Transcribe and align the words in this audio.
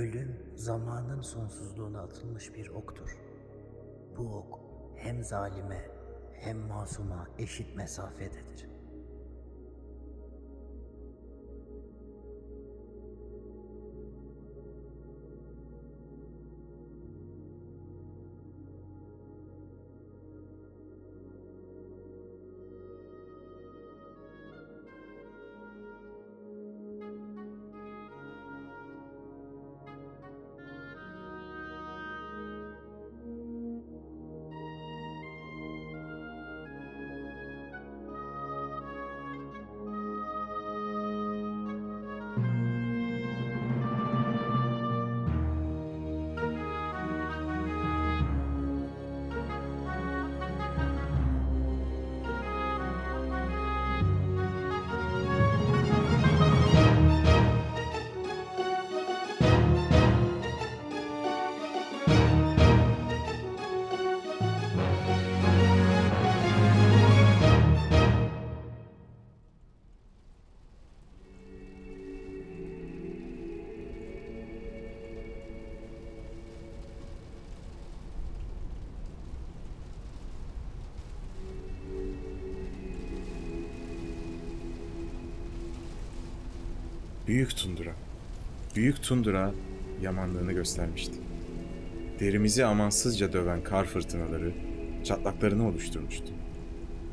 Ölüm 0.00 0.36
zamanın 0.56 1.20
sonsuzluğuna 1.20 2.00
atılmış 2.00 2.54
bir 2.54 2.68
oktur. 2.68 3.18
Bu 4.16 4.36
ok 4.36 4.60
hem 4.96 5.24
zalime 5.24 5.86
hem 6.32 6.58
masuma 6.58 7.28
eşit 7.38 7.76
mesafededir. 7.76 8.69
Büyük 87.30 87.56
tundura. 87.56 87.90
Büyük 88.76 89.02
tundura 89.02 89.52
yamanlığını 90.02 90.52
göstermişti. 90.52 91.14
Derimizi 92.20 92.64
amansızca 92.64 93.32
döven 93.32 93.62
kar 93.62 93.84
fırtınaları 93.84 94.52
çatlaklarını 95.04 95.68
oluşturmuştu. 95.68 96.32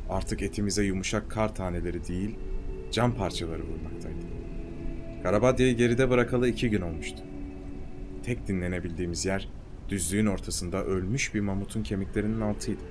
Artık 0.10 0.42
etimize 0.42 0.84
yumuşak 0.84 1.32
kar 1.32 1.56
taneleri 1.56 2.08
değil, 2.08 2.36
cam 2.92 3.16
parçaları 3.16 3.62
vurmaktaydı. 3.64 4.18
Karabadya'yı 5.24 5.78
geride 5.78 6.10
bırakalı 6.10 6.50
iki 6.50 6.70
gün 6.70 6.82
olmuştu. 6.82 7.24
Tek 8.24 8.48
dinlenebildiğimiz 8.48 9.26
yer 9.26 9.50
düzlüğün 9.90 10.26
ortasında 10.26 10.84
ölmüş 10.84 11.34
bir 11.34 11.40
mamutun 11.40 11.84
kemiklerinin 11.84 12.42
altıydı. 12.42 12.84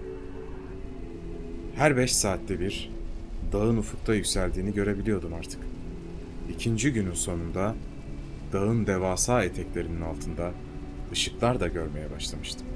Her 1.77 1.97
beş 1.97 2.17
saatte 2.17 2.61
bir 2.61 2.91
dağın 3.53 3.77
ufukta 3.77 4.15
yükseldiğini 4.15 4.75
görebiliyordum 4.75 5.35
artık. 5.35 5.76
İkinci 6.51 6.93
günün 6.93 7.15
sonunda 7.15 7.75
dağın 8.53 8.87
devasa 8.87 9.45
eteklerinin 9.45 10.01
altında 10.01 10.53
ışıklar 11.13 11.61
da 11.61 11.69
görmeye 11.69 12.11
başlamıştım. 12.11 12.67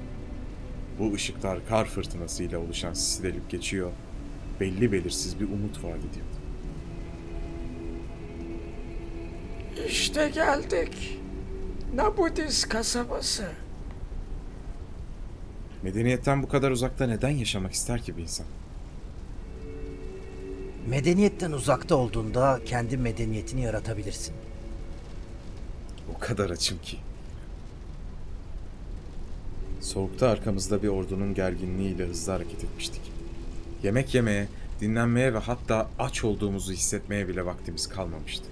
Bu 0.99 1.13
ışıklar 1.13 1.67
kar 1.67 1.85
fırtınasıyla 1.85 2.59
oluşan 2.59 2.93
sisi 2.93 3.23
delip 3.23 3.49
geçiyor, 3.49 3.91
belli 4.59 4.91
belirsiz 4.91 5.39
bir 5.39 5.45
umut 5.45 5.83
vaat 5.83 5.97
ediyordu. 5.97 6.41
İşte 9.87 10.29
geldik. 10.29 11.19
Nabudis 11.95 12.65
kasabası. 12.65 13.51
Medeniyetten 15.83 16.43
bu 16.43 16.47
kadar 16.47 16.71
uzakta 16.71 17.07
neden 17.07 17.29
yaşamak 17.29 17.73
ister 17.73 18.01
ki 18.01 18.17
bir 18.17 18.21
insan? 18.21 18.45
Medeniyetten 20.87 21.51
uzakta 21.51 21.95
olduğunda 21.95 22.59
kendi 22.65 22.97
medeniyetini 22.97 23.61
yaratabilirsin. 23.61 24.33
O 26.15 26.19
kadar 26.19 26.49
açım 26.49 26.77
ki. 26.81 26.97
Soğukta 29.81 30.29
arkamızda 30.29 30.83
bir 30.83 30.87
ordunun 30.87 31.33
gerginliğiyle 31.33 32.05
hızlı 32.07 32.31
hareket 32.31 32.63
etmiştik. 32.63 33.01
Yemek 33.83 34.15
yemeye, 34.15 34.47
dinlenmeye 34.81 35.33
ve 35.33 35.37
hatta 35.37 35.89
aç 35.99 36.23
olduğumuzu 36.23 36.73
hissetmeye 36.73 37.27
bile 37.27 37.45
vaktimiz 37.45 37.89
kalmamıştı. 37.89 38.45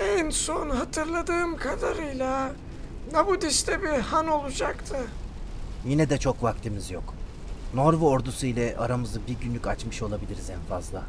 En 0.00 0.30
son 0.30 0.70
hatırladığım 0.70 1.56
kadarıyla 1.56 2.52
Nabudis'te 3.12 3.82
bir 3.82 3.88
han 3.88 4.28
olacaktı. 4.28 4.96
Yine 5.86 6.10
de 6.10 6.18
çok 6.18 6.42
vaktimiz 6.42 6.90
yok. 6.90 7.17
Norva 7.74 8.06
ordusu 8.06 8.46
ile 8.46 8.76
aramızı 8.78 9.20
bir 9.28 9.36
günlük 9.40 9.66
açmış 9.66 10.02
olabiliriz 10.02 10.50
en 10.50 10.60
fazla. 10.60 11.04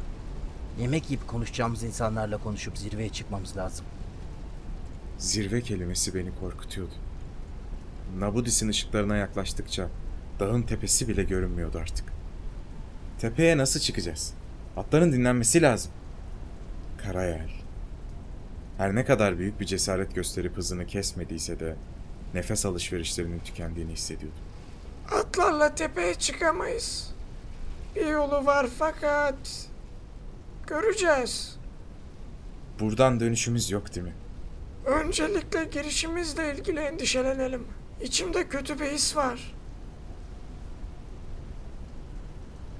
Yemek 0.80 1.10
yiyip 1.10 1.28
konuşacağımız 1.28 1.82
insanlarla 1.82 2.38
konuşup 2.38 2.78
zirveye 2.78 3.08
çıkmamız 3.08 3.56
lazım. 3.56 3.86
Zirve 5.18 5.60
kelimesi 5.62 6.14
beni 6.14 6.30
korkutuyordu. 6.40 6.94
Nabudis'in 8.18 8.68
ışıklarına 8.68 9.16
yaklaştıkça 9.16 9.88
dağın 10.40 10.62
tepesi 10.62 11.08
bile 11.08 11.24
görünmüyordu 11.24 11.78
artık. 11.78 12.04
Tepeye 13.18 13.58
nasıl 13.58 13.80
çıkacağız? 13.80 14.34
Atların 14.76 15.12
dinlenmesi 15.12 15.62
lazım. 15.62 15.92
Karayel. 16.98 17.50
Her 18.78 18.94
ne 18.94 19.04
kadar 19.04 19.38
büyük 19.38 19.60
bir 19.60 19.66
cesaret 19.66 20.14
gösterip 20.14 20.56
hızını 20.56 20.86
kesmediyse 20.86 21.60
de 21.60 21.76
nefes 22.34 22.66
alışverişlerinin 22.66 23.38
tükendiğini 23.38 23.92
hissediyordum. 23.92 24.49
Atlarla 25.30 25.74
tepeye 25.74 26.14
çıkamayız. 26.14 27.10
Bir 27.96 28.06
yolu 28.06 28.46
var 28.46 28.66
fakat... 28.78 29.68
Göreceğiz. 30.66 31.58
Buradan 32.80 33.20
dönüşümüz 33.20 33.70
yok 33.70 33.94
değil 33.94 34.06
mi? 34.06 34.14
Öncelikle 34.84 35.64
girişimizle 35.64 36.54
ilgili 36.54 36.80
endişelenelim. 36.80 37.66
İçimde 38.02 38.48
kötü 38.48 38.80
bir 38.80 38.86
his 38.86 39.16
var. 39.16 39.54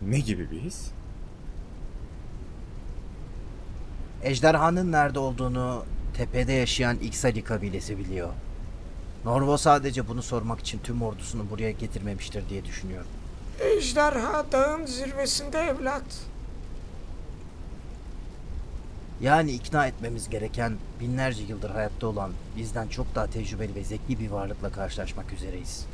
Ne 0.02 0.18
gibi 0.20 0.50
bir 0.50 0.60
his? 0.60 0.90
Ejderhanın 4.22 4.92
nerede 4.92 5.18
olduğunu 5.18 5.84
tepede 6.14 6.52
yaşayan 6.52 6.98
İksali 6.98 7.44
kabilesi 7.44 7.98
biliyor. 7.98 8.28
Norvo 9.24 9.56
sadece 9.56 10.08
bunu 10.08 10.22
sormak 10.22 10.60
için 10.60 10.80
tüm 10.84 11.02
ordusunu 11.02 11.50
buraya 11.50 11.70
getirmemiştir 11.70 12.48
diye 12.48 12.64
düşünüyorum. 12.64 13.08
Ejderha 13.60 14.46
dağın 14.52 14.86
zirvesinde 14.86 15.58
evlat. 15.58 16.02
Yani 19.20 19.52
ikna 19.52 19.86
etmemiz 19.86 20.28
gereken 20.28 20.76
binlerce 21.00 21.42
yıldır 21.42 21.70
hayatta 21.70 22.06
olan 22.06 22.30
bizden 22.56 22.88
çok 22.88 23.14
daha 23.14 23.26
tecrübeli 23.26 23.74
ve 23.74 23.84
zeki 23.84 24.18
bir 24.18 24.30
varlıkla 24.30 24.72
karşılaşmak 24.72 25.32
üzereyiz. 25.32 25.86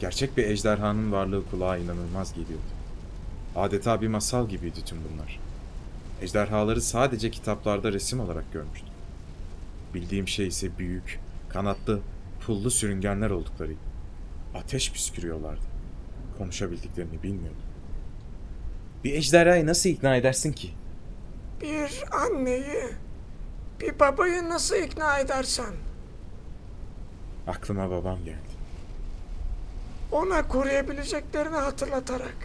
Gerçek 0.00 0.36
bir 0.36 0.44
ejderhanın 0.46 1.12
varlığı 1.12 1.50
kulağa 1.50 1.76
inanılmaz 1.76 2.34
geliyordu. 2.34 2.64
Adeta 3.56 4.00
bir 4.00 4.08
masal 4.08 4.48
gibiydi 4.48 4.84
tüm 4.84 4.98
bunlar. 5.12 5.40
Ejderhaları 6.22 6.80
sadece 6.82 7.30
kitaplarda 7.30 7.92
resim 7.92 8.20
olarak 8.20 8.52
görmüştüm. 8.52 8.91
Bildiğim 9.94 10.28
şey 10.28 10.46
ise 10.46 10.78
büyük, 10.78 11.20
kanatlı, 11.48 12.00
pullu 12.46 12.70
sürüngenler 12.70 13.30
olduklarıydı. 13.30 13.80
Ateş 14.54 14.92
püskürüyorlardı. 14.92 15.62
Konuşabildiklerini 16.38 17.22
bilmiyordum. 17.22 17.62
Bir 19.04 19.14
ejderhayı 19.14 19.66
nasıl 19.66 19.88
ikna 19.90 20.16
edersin 20.16 20.52
ki? 20.52 20.70
Bir 21.60 22.04
anneyi, 22.12 22.84
bir 23.80 23.98
babayı 24.00 24.48
nasıl 24.48 24.76
ikna 24.76 25.18
edersen 25.18 25.74
Aklıma 27.46 27.90
babam 27.90 28.24
geldi. 28.24 28.52
ona 30.12 30.48
koruyabileceklerini 30.48 31.56
hatırlatarak. 31.56 32.36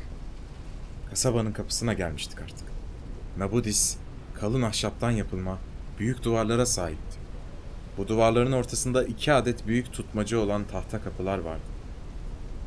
Kasabanın 1.09 1.51
kapısına 1.51 1.93
gelmiştik 1.93 2.41
artık. 2.41 2.67
Nabudis, 3.37 3.97
kalın 4.33 4.61
ahşaptan 4.61 5.11
yapılma 5.11 5.57
büyük 5.99 6.23
duvarlara 6.23 6.65
sahipti. 6.65 7.16
Bu 7.97 8.07
duvarların 8.07 8.51
ortasında 8.51 9.03
iki 9.03 9.33
adet 9.33 9.67
büyük 9.67 9.93
tutmacı 9.93 10.39
olan 10.39 10.63
tahta 10.67 11.03
kapılar 11.03 11.37
vardı. 11.37 11.61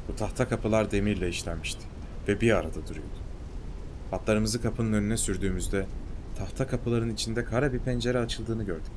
Bu 0.08 0.16
tahta 0.16 0.48
kapılar 0.48 0.90
demirle 0.90 1.28
işlenmişti 1.28 1.86
ve 2.28 2.40
bir 2.40 2.56
arada 2.56 2.86
duruyordu. 2.88 3.20
Atlarımızı 4.12 4.62
kapının 4.62 4.92
önüne 4.92 5.16
sürdüğümüzde 5.16 5.86
tahta 6.38 6.66
kapıların 6.66 7.10
içinde 7.10 7.44
kara 7.44 7.72
bir 7.72 7.78
pencere 7.78 8.18
açıldığını 8.18 8.64
gördük. 8.64 8.92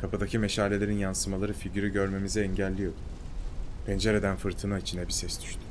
Kapıdaki 0.00 0.38
meşalelerin 0.38 0.98
yansımaları 0.98 1.52
figürü 1.52 1.92
görmemizi 1.92 2.40
engelliyordu. 2.40 2.96
Pencereden 3.86 4.36
fırtına 4.36 4.78
içine 4.78 5.06
bir 5.06 5.12
ses 5.12 5.42
düştü. 5.42 5.65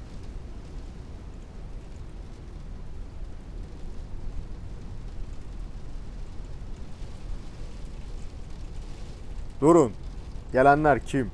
Durun. 9.66 9.92
Gelenler 10.54 11.06
kim? 11.06 11.32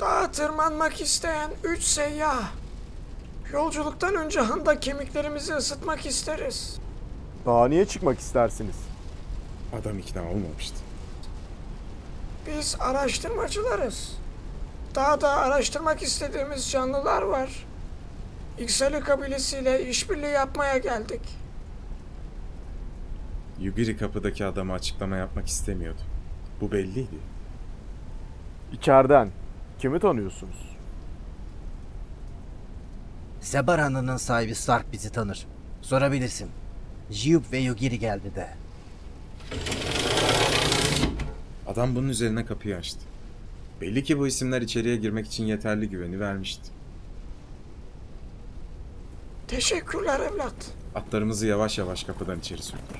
Dağa 0.00 0.30
tırmanmak 0.30 1.00
isteyen 1.00 1.50
üç 1.64 1.82
seyyah. 1.82 2.52
Yolculuktan 3.52 4.14
önce 4.14 4.40
handa 4.40 4.80
kemiklerimizi 4.80 5.54
ısıtmak 5.54 6.06
isteriz. 6.06 6.78
Daha 7.46 7.68
niye 7.68 7.86
çıkmak 7.86 8.18
istersiniz? 8.18 8.76
Adam 9.80 9.98
ikna 9.98 10.22
olmamıştı. 10.22 10.76
Biz 12.46 12.76
araştırmacılarız. 12.80 14.12
Dağda 14.94 15.30
araştırmak 15.30 16.02
istediğimiz 16.02 16.70
canlılar 16.70 17.22
var. 17.22 17.66
İksali 18.58 19.00
kabilesiyle 19.00 19.88
işbirliği 19.88 20.32
yapmaya 20.32 20.78
geldik. 20.78 21.22
Yugiri 23.60 23.96
kapıdaki 23.96 24.46
adama 24.46 24.74
açıklama 24.74 25.16
yapmak 25.16 25.46
istemiyordu. 25.46 26.00
Bu 26.60 26.72
belliydi. 26.72 27.35
İçeriden. 28.72 29.30
Kimi 29.78 30.00
tanıyorsunuz? 30.00 30.76
Sebar 33.40 33.80
Hanı'nın 33.80 34.16
sahibi 34.16 34.54
Stark 34.54 34.92
bizi 34.92 35.12
tanır. 35.12 35.46
Sorabilirsin. 35.82 36.48
Jiyup 37.10 37.52
ve 37.52 37.58
Yugiri 37.58 37.98
geldi 37.98 38.34
de. 38.34 38.48
Adam 41.66 41.94
bunun 41.94 42.08
üzerine 42.08 42.46
kapıyı 42.46 42.76
açtı. 42.76 43.00
Belli 43.80 44.04
ki 44.04 44.18
bu 44.18 44.26
isimler 44.26 44.62
içeriye 44.62 44.96
girmek 44.96 45.26
için 45.26 45.44
yeterli 45.44 45.88
güveni 45.90 46.20
vermişti. 46.20 46.70
Teşekkürler 49.48 50.20
evlat. 50.20 50.54
Atlarımızı 50.94 51.46
yavaş 51.46 51.78
yavaş 51.78 52.04
kapıdan 52.04 52.38
içeri 52.38 52.62
sürdük. 52.62 52.96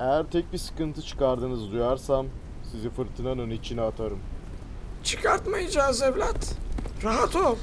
Eğer 0.00 0.24
tek 0.30 0.52
bir 0.52 0.58
sıkıntı 0.58 1.02
çıkardığınızı 1.02 1.72
duyarsam 1.72 2.26
sizi 2.72 2.90
fırtınanın 2.90 3.50
içine 3.50 3.80
atarım. 3.80 4.18
Çıkartmayacağız 5.04 6.02
evlat. 6.02 6.54
Rahat 7.04 7.36
ol. 7.36 7.56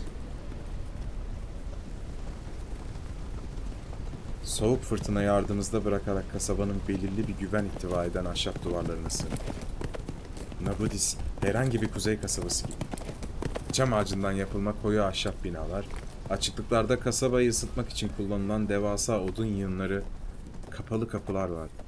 Soğuk 4.44 4.84
fırtınayı 4.84 5.34
ardımızda 5.34 5.86
bırakarak 5.86 6.32
kasabanın 6.32 6.78
belirli 6.88 7.28
bir 7.28 7.34
güven 7.34 7.66
ihtiva 7.66 8.06
eden 8.06 8.26
ahşap 8.26 8.64
duvarlarına 8.66 9.10
sığındık. 9.10 9.40
Nabudis 10.62 11.18
herhangi 11.42 11.82
bir 11.82 11.88
kuzey 11.88 12.20
kasabası 12.20 12.68
gibi. 12.68 12.76
Çam 13.72 13.94
ağacından 13.94 14.32
yapılma 14.32 14.74
koyu 14.82 15.04
ahşap 15.04 15.44
binalar, 15.44 15.86
açıklıklarda 16.30 17.00
kasabayı 17.00 17.50
ısıtmak 17.50 17.90
için 17.90 18.12
kullanılan 18.18 18.70
devasa 18.70 19.20
odun 19.20 19.46
yığınları, 19.46 20.04
kapalı 20.70 21.10
kapılar 21.10 21.50
vardı. 21.50 21.87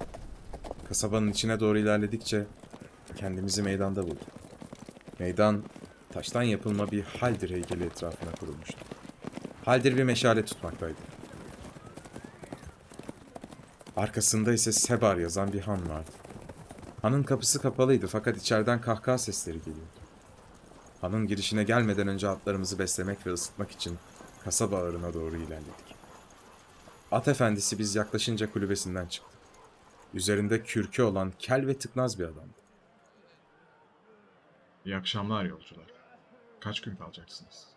Kasabanın 0.89 1.31
içine 1.31 1.59
doğru 1.59 1.77
ilerledikçe 1.77 2.45
kendimizi 3.15 3.63
meydanda 3.63 4.03
bulduk. 4.03 4.27
Meydan 5.19 5.63
taştan 6.13 6.43
yapılma 6.43 6.91
bir 6.91 7.03
haldir 7.03 7.49
heykeli 7.49 7.83
etrafına 7.83 8.31
kurulmuştu. 8.31 8.77
Haldir 9.65 9.97
bir 9.97 10.03
meşale 10.03 10.45
tutmaktaydı. 10.45 10.97
Arkasında 13.97 14.53
ise 14.53 14.71
Sebar 14.71 15.17
yazan 15.17 15.53
bir 15.53 15.61
han 15.61 15.89
vardı. 15.89 16.11
Hanın 17.01 17.23
kapısı 17.23 17.61
kapalıydı 17.61 18.07
fakat 18.07 18.37
içeriden 18.37 18.81
kahkaha 18.81 19.17
sesleri 19.17 19.57
geliyordu. 19.59 19.99
Hanın 21.01 21.27
girişine 21.27 21.63
gelmeden 21.63 22.07
önce 22.07 22.29
atlarımızı 22.29 22.79
beslemek 22.79 23.27
ve 23.27 23.33
ısıtmak 23.33 23.71
için 23.71 23.97
kasaba 24.43 24.77
ağırına 24.77 25.13
doğru 25.13 25.35
ilerledik. 25.35 25.95
At 27.11 27.27
efendisi 27.27 27.79
biz 27.79 27.95
yaklaşınca 27.95 28.51
kulübesinden 28.51 29.05
çıktı. 29.05 29.38
Üzerinde 30.13 30.63
kürkü 30.63 31.03
olan 31.03 31.33
kel 31.39 31.67
ve 31.67 31.77
tıknaz 31.77 32.19
bir 32.19 32.23
adamdı. 32.23 32.59
İyi 34.85 34.95
akşamlar 34.95 35.43
yolcular. 35.45 35.85
Kaç 36.59 36.81
gün 36.81 36.95
kalacaksınız? 36.95 37.67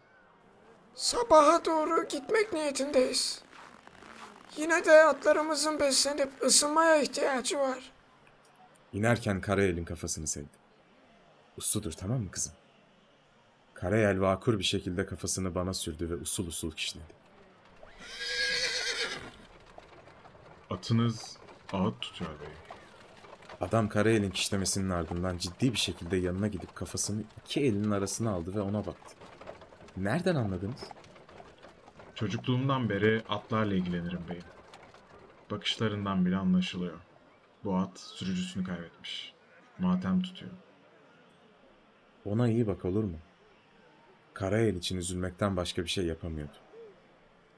Sabaha 0.94 1.64
doğru 1.64 2.08
gitmek 2.08 2.52
niyetindeyiz. 2.52 3.42
Yine 4.56 4.84
de 4.84 5.04
atlarımızın 5.04 5.80
beslenip 5.80 6.42
ısınmaya 6.42 7.02
ihtiyacı 7.02 7.58
var. 7.58 7.92
İnerken 8.92 9.40
Karayel'in 9.40 9.84
kafasını 9.84 10.26
sevdi. 10.26 10.62
Usludur 11.56 11.92
tamam 11.92 12.20
mı 12.20 12.30
kızım? 12.30 12.52
Karayel 13.74 14.20
vakur 14.20 14.58
bir 14.58 14.64
şekilde 14.64 15.06
kafasını 15.06 15.54
bana 15.54 15.74
sürdü 15.74 16.10
ve 16.10 16.14
usul 16.14 16.46
usul 16.46 16.72
kişnedi. 16.72 17.14
Atınız 20.70 21.36
ağıt 21.72 22.00
tutuyor 22.00 22.30
bey. 22.30 22.48
Adam 23.60 23.88
Karayel'in 23.88 24.30
kişnemesinin 24.30 24.90
ardından 24.90 25.38
ciddi 25.38 25.72
bir 25.72 25.78
şekilde 25.78 26.16
yanına 26.16 26.48
gidip 26.48 26.74
kafasını 26.74 27.22
iki 27.40 27.60
elinin 27.60 27.90
arasına 27.90 28.30
aldı 28.30 28.54
ve 28.54 28.60
ona 28.60 28.86
baktı. 28.86 29.14
Nereden 29.96 30.34
anladınız? 30.34 30.80
Çocukluğumdan 32.14 32.88
beri 32.88 33.22
atlarla 33.28 33.74
ilgilenirim 33.74 34.20
beyim. 34.28 34.44
Bakışlarından 35.50 36.26
bile 36.26 36.36
anlaşılıyor. 36.36 36.98
Bu 37.64 37.76
at 37.76 38.00
sürücüsünü 38.00 38.64
kaybetmiş. 38.64 39.34
Matem 39.78 40.22
tutuyor. 40.22 40.52
Ona 42.24 42.48
iyi 42.48 42.66
bak 42.66 42.84
olur 42.84 43.04
mu? 43.04 43.16
Karayel 44.34 44.74
için 44.74 44.96
üzülmekten 44.96 45.56
başka 45.56 45.82
bir 45.82 45.88
şey 45.88 46.06
yapamıyordu. 46.06 46.56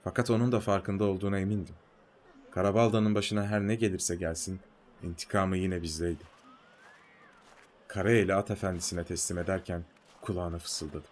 Fakat 0.04 0.30
onun 0.30 0.52
da 0.52 0.61
farkında 0.61 1.04
olduğuna 1.04 1.38
emindim. 1.38 1.75
Karabalda'nın 2.54 3.14
başına 3.14 3.46
her 3.46 3.61
ne 3.61 3.75
gelirse 3.75 4.16
gelsin, 4.16 4.61
intikamı 5.02 5.56
yine 5.56 5.82
bizdeydi. 5.82 6.25
Karayel'i 7.88 8.34
at 8.34 8.50
efendisine 8.50 9.04
teslim 9.04 9.38
ederken 9.38 9.84
kulağına 10.20 10.58
fısıldadım. 10.58 11.11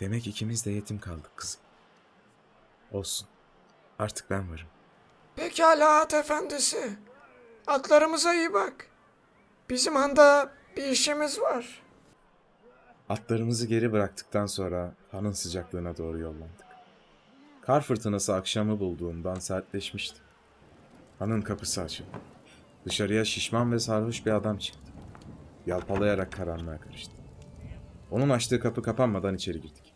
Demek 0.00 0.26
ikimiz 0.26 0.66
de 0.66 0.70
yetim 0.70 0.98
kaldık 1.00 1.30
kızım. 1.36 1.60
Olsun. 2.92 3.28
Artık 3.98 4.30
ben 4.30 4.52
varım. 4.52 4.66
Pekala 5.36 6.00
at 6.00 6.14
efendisi. 6.14 6.96
Atlarımıza 7.66 8.34
iyi 8.34 8.52
bak. 8.52 8.86
Bizim 9.70 9.94
handa 9.96 10.52
bir 10.76 10.84
işimiz 10.84 11.40
var. 11.40 11.82
Atlarımızı 13.08 13.66
geri 13.66 13.92
bıraktıktan 13.92 14.46
sonra 14.46 14.94
hanın 15.12 15.32
sıcaklığına 15.32 15.96
doğru 15.96 16.18
yollandık. 16.18 16.67
Kar 17.68 17.80
fırtınası 17.80 18.34
akşamı 18.34 18.80
bulduğumdan 18.80 19.34
sertleşmişti. 19.34 20.18
Hanın 21.18 21.42
kapısı 21.42 21.82
açıldı. 21.82 22.08
Dışarıya 22.86 23.24
şişman 23.24 23.72
ve 23.72 23.78
sarhoş 23.78 24.26
bir 24.26 24.30
adam 24.30 24.58
çıktı. 24.58 24.92
Yalpalayarak 25.66 26.32
karanlığa 26.32 26.80
karıştı. 26.80 27.12
Onun 28.10 28.28
açtığı 28.30 28.60
kapı 28.60 28.82
kapanmadan 28.82 29.34
içeri 29.34 29.60
girdik. 29.60 29.94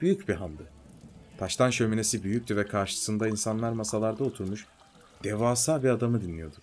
Büyük 0.00 0.28
bir 0.28 0.34
handı. 0.34 0.62
Taştan 1.38 1.70
şöminesi 1.70 2.22
büyüktü 2.24 2.56
ve 2.56 2.66
karşısında 2.66 3.28
insanlar 3.28 3.72
masalarda 3.72 4.24
oturmuş 4.24 4.66
devasa 5.24 5.82
bir 5.82 5.88
adamı 5.88 6.20
dinliyordu. 6.20 6.56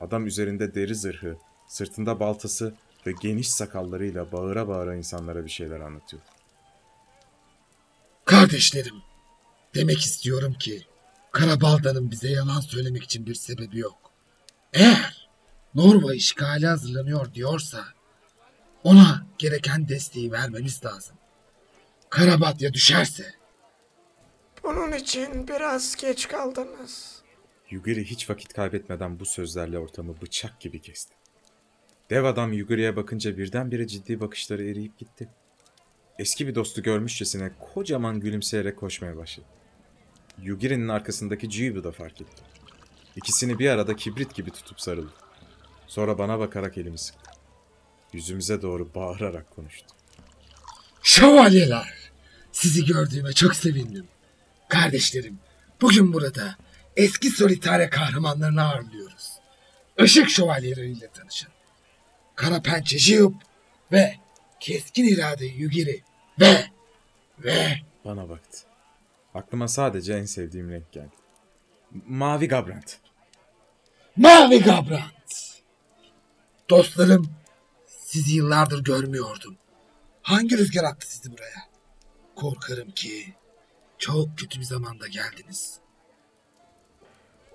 Adam 0.00 0.26
üzerinde 0.26 0.74
deri 0.74 0.94
zırhı, 0.94 1.36
sırtında 1.68 2.20
baltası 2.20 2.74
ve 3.06 3.12
geniş 3.20 3.50
sakallarıyla 3.50 4.32
bağıra 4.32 4.68
bağıra 4.68 4.94
insanlara 4.94 5.44
bir 5.44 5.50
şeyler 5.50 5.80
anlatıyordu. 5.80 6.26
Kardeşlerim, 8.24 9.09
demek 9.74 10.00
istiyorum 10.00 10.54
ki 10.54 10.86
Karabalda'nın 11.32 12.10
bize 12.10 12.30
yalan 12.30 12.60
söylemek 12.60 13.04
için 13.04 13.26
bir 13.26 13.34
sebebi 13.34 13.78
yok. 13.78 14.12
Eğer 14.72 15.28
Norva 15.74 16.14
işgali 16.14 16.66
hazırlanıyor 16.66 17.34
diyorsa 17.34 17.84
ona 18.84 19.26
gereken 19.38 19.88
desteği 19.88 20.32
vermemiz 20.32 20.84
lazım. 20.84 21.16
Karabatya 22.10 22.72
düşerse 22.72 23.40
Bunun 24.64 24.92
için 24.92 25.48
biraz 25.48 25.96
geç 25.96 26.28
kaldınız. 26.28 27.22
Yugiri 27.70 28.04
hiç 28.04 28.30
vakit 28.30 28.52
kaybetmeden 28.52 29.20
bu 29.20 29.24
sözlerle 29.24 29.78
ortamı 29.78 30.20
bıçak 30.20 30.60
gibi 30.60 30.80
kesti. 30.80 31.14
Dev 32.10 32.24
adam 32.24 32.52
Yugiri'ye 32.52 32.96
bakınca 32.96 33.38
birdenbire 33.38 33.86
ciddi 33.86 34.20
bakışları 34.20 34.64
eriyip 34.64 34.98
gitti. 34.98 35.28
Eski 36.18 36.46
bir 36.46 36.54
dostu 36.54 36.82
görmüşçesine 36.82 37.52
kocaman 37.60 38.20
gülümseyerek 38.20 38.76
koşmaya 38.76 39.16
başladı. 39.16 39.46
Yugiri'nin 40.42 40.88
arkasındaki 40.88 41.50
Jibu 41.50 41.84
da 41.84 41.92
fark 41.92 42.20
etti. 42.20 42.42
İkisini 43.16 43.58
bir 43.58 43.70
arada 43.70 43.96
kibrit 43.96 44.34
gibi 44.34 44.50
tutup 44.50 44.80
sarıldı. 44.80 45.12
Sonra 45.86 46.18
bana 46.18 46.38
bakarak 46.38 46.78
elimi 46.78 46.98
sıktı. 46.98 47.30
Yüzümüze 48.12 48.62
doğru 48.62 48.94
bağırarak 48.94 49.50
konuştu. 49.50 49.86
şövalyeler 51.02 52.00
Sizi 52.52 52.84
gördüğüme 52.84 53.32
çok 53.32 53.54
sevindim. 53.54 54.08
Kardeşlerim, 54.68 55.38
bugün 55.80 56.12
burada 56.12 56.56
eski 56.96 57.30
solitare 57.30 57.90
kahramanlarını 57.90 58.62
ağırlıyoruz. 58.62 59.30
Işık 59.98 60.30
şövalyeleriyle 60.30 61.08
tanışın. 61.08 61.48
Kara 62.34 62.62
pençe 62.62 62.98
Jiyup 62.98 63.34
ve 63.92 64.16
keskin 64.60 65.04
irade 65.04 65.46
Yugiri 65.46 66.02
ve 66.40 66.64
ve 67.38 67.80
Bana 68.04 68.28
baktı. 68.28 68.69
Aklıma 69.34 69.68
sadece 69.68 70.12
en 70.14 70.24
sevdiğim 70.24 70.70
renk 70.70 70.92
geldi. 70.92 71.16
Mavi 72.06 72.48
Gabrant. 72.48 72.98
Mavi 74.16 74.62
Gabrant. 74.62 75.60
Dostlarım, 76.70 77.26
sizi 77.86 78.36
yıllardır 78.36 78.84
görmüyordum. 78.84 79.56
Hangi 80.22 80.58
rüzgar 80.58 80.84
attı 80.84 81.12
sizi 81.12 81.32
buraya? 81.32 81.70
Korkarım 82.36 82.90
ki 82.90 83.34
çok 83.98 84.38
kötü 84.38 84.60
bir 84.60 84.64
zamanda 84.64 85.06
geldiniz. 85.06 85.80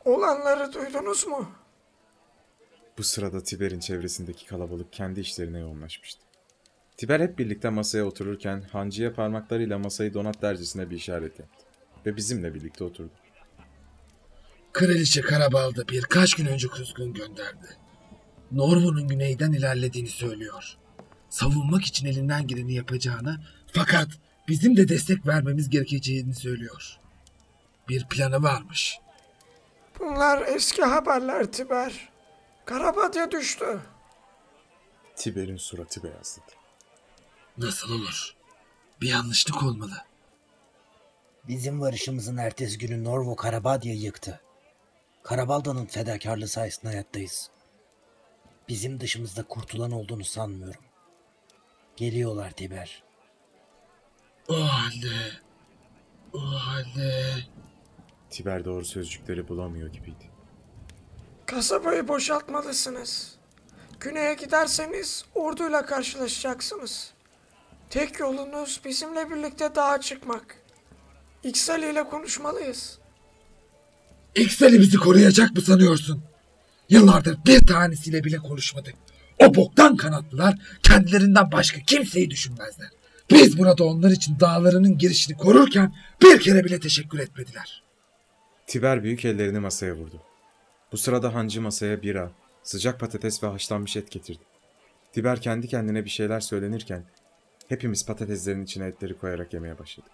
Olanları 0.06 0.74
duydunuz 0.74 1.28
mu? 1.28 1.52
Bu 2.98 3.04
sırada 3.04 3.44
Tiber'in 3.44 3.80
çevresindeki 3.80 4.46
kalabalık 4.46 4.94
kendi 4.94 5.20
işlerine 5.20 5.60
yoğunlaşmıştı. 5.60 6.26
Tiber 6.98 7.20
hep 7.20 7.40
birlikte 7.40 7.70
masaya 7.70 8.04
otururken 8.04 8.62
hancıya 8.62 9.14
parmaklarıyla 9.14 9.80
masayı 9.80 10.14
donat 10.14 10.42
dercesine 10.42 10.90
bir 10.90 10.96
işaret 10.96 11.40
yaptı. 11.40 11.65
Ve 12.06 12.16
bizimle 12.16 12.54
birlikte 12.54 12.84
oturdu. 12.84 13.12
Kraliçe 14.74 15.22
Karabal'da 15.22 15.88
birkaç 15.88 16.34
gün 16.34 16.46
önce 16.46 16.68
kuzgun 16.68 17.14
gönderdi. 17.14 17.78
Norvo'nun 18.52 19.08
güneyden 19.08 19.52
ilerlediğini 19.52 20.10
söylüyor. 20.10 20.78
Savunmak 21.30 21.86
için 21.86 22.08
elinden 22.08 22.48
geleni 22.48 22.74
yapacağını 22.74 23.40
fakat 23.74 24.08
bizim 24.48 24.78
de 24.78 24.88
destek 24.88 25.28
vermemiz 25.28 25.70
gerekeceğini 25.70 26.36
söylüyor. 26.36 27.00
Bir 27.90 28.06
planı 28.06 28.44
varmış. 28.44 29.00
Bunlar 30.00 30.42
eski 30.48 30.84
haberler 30.84 31.52
Tiber. 31.52 32.10
Karabadya 32.66 33.32
düştü. 33.32 33.80
Tiber'in 35.16 35.58
suratı 35.58 36.04
beyazladı. 36.04 36.52
Nasıl 37.58 37.92
olur? 37.92 38.36
Bir 39.02 39.08
yanlışlık 39.08 39.64
olmalı. 39.64 39.96
Bizim 41.48 41.82
varışımızın 41.82 42.38
ertesi 42.38 42.78
günü 42.78 43.04
Norvo 43.04 43.36
Karabadya'yı 43.36 44.00
yıktı. 44.00 44.42
Karabalda'nın 45.24 45.86
fedakarlığı 45.86 46.48
sayesinde 46.48 46.88
hayattayız. 46.88 47.50
Bizim 48.68 49.00
dışımızda 49.00 49.44
kurtulan 49.44 49.92
olduğunu 49.92 50.24
sanmıyorum. 50.24 50.82
Geliyorlar 51.96 52.52
Tiber. 52.52 53.04
O 54.48 54.54
halde... 54.56 55.32
O 56.34 56.40
halde... 56.40 57.24
Tiber 58.30 58.66
doğru 58.66 58.86
sözcükleri 58.86 59.48
bulamıyor 59.48 59.90
gibiydi. 59.90 60.30
Kasabayı 61.46 62.08
boşaltmalısınız. 62.08 63.36
Güneye 64.00 64.34
giderseniz 64.34 65.26
orduyla 65.36 65.86
karşılaşacaksınız. 65.86 67.14
Tek 67.90 68.20
yolunuz 68.20 68.82
bizimle 68.86 69.30
birlikte 69.30 69.76
dağa 69.76 70.02
çıkmak. 70.02 70.65
İksali 71.46 71.92
ile 71.92 72.04
konuşmalıyız. 72.04 72.98
Excel'i 74.36 74.80
bizi 74.80 74.98
koruyacak 74.98 75.56
mı 75.56 75.62
sanıyorsun? 75.62 76.24
Yıllardır 76.90 77.38
bir 77.46 77.68
tanesiyle 77.68 78.24
bile 78.24 78.38
konuşmadık. 78.38 78.94
O 79.40 79.56
boktan 79.56 79.96
kanatlılar 79.96 80.56
kendilerinden 80.84 81.52
başka 81.52 81.80
kimseyi 81.80 82.30
düşünmezler. 82.30 82.90
Biz 83.30 83.58
burada 83.58 83.84
onlar 83.84 84.12
için 84.12 84.40
dağlarının 84.40 84.98
girişini 84.98 85.38
korurken 85.38 85.96
bir 86.22 86.40
kere 86.40 86.64
bile 86.64 86.80
teşekkür 86.80 87.20
etmediler. 87.20 87.84
Tiber 88.68 89.04
büyük 89.04 89.26
ellerini 89.26 89.60
masaya 89.60 89.94
vurdu. 89.94 90.22
Bu 90.92 90.98
sırada 90.98 91.34
hancı 91.34 91.62
masaya 91.62 92.02
bira, 92.02 92.32
sıcak 92.64 93.00
patates 93.00 93.44
ve 93.44 93.48
haşlanmış 93.48 93.98
et 93.98 94.12
getirdi. 94.12 94.44
Tiber 95.14 95.42
kendi 95.42 95.68
kendine 95.68 96.06
bir 96.06 96.10
şeyler 96.10 96.40
söylenirken 96.40 97.04
hepimiz 97.70 98.06
patateslerin 98.06 98.64
içine 98.64 98.86
etleri 98.86 99.18
koyarak 99.18 99.54
yemeye 99.54 99.80
başladık. 99.80 100.12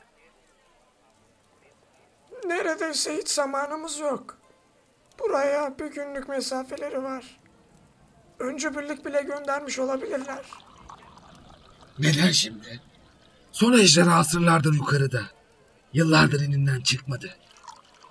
Neredeyse 2.51 3.17
hiç 3.17 3.29
zamanımız 3.29 3.99
yok. 3.99 4.37
Buraya 5.19 5.79
bir 5.79 5.85
günlük 5.85 6.29
mesafeleri 6.29 7.03
var. 7.03 7.39
Öncü 8.39 8.77
birlik 8.77 9.05
bile 9.05 9.21
göndermiş 9.21 9.79
olabilirler. 9.79 10.45
Neden 11.99 12.31
şimdi? 12.31 12.81
Son 13.51 13.73
ejderha 13.73 14.19
asırlardır 14.19 14.73
yukarıda. 14.73 15.21
Yıllardır 15.93 16.41
ininden 16.41 16.81
çıkmadı. 16.81 17.37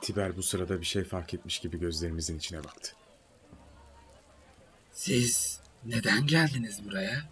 Tiber 0.01 0.37
bu 0.37 0.43
sırada 0.43 0.81
bir 0.81 0.87
şey 0.87 1.05
fark 1.05 1.35
etmiş 1.35 1.59
gibi 1.59 1.81
gözlerimizin 1.81 2.39
içine 2.39 2.65
baktı. 2.65 2.93
Siz 4.93 5.61
neden 5.85 6.27
geldiniz 6.27 6.85
buraya? 6.85 7.23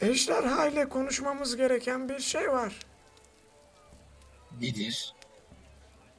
Ejderha 0.00 0.66
ile 0.66 0.88
konuşmamız 0.88 1.56
gereken 1.56 2.08
bir 2.08 2.18
şey 2.18 2.52
var. 2.52 2.74
Nedir? 4.60 5.14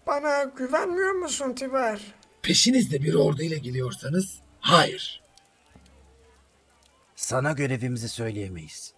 Bana 0.07 0.43
güvenmiyor 0.43 1.11
musun 1.11 1.53
Tiber? 1.53 1.99
Peşinizde 2.41 3.03
bir 3.03 3.13
ordu 3.13 3.41
ile 3.41 3.57
geliyorsanız 3.57 4.39
hayır. 4.59 5.21
Sana 7.15 7.51
görevimizi 7.51 8.09
söyleyemeyiz. 8.09 8.93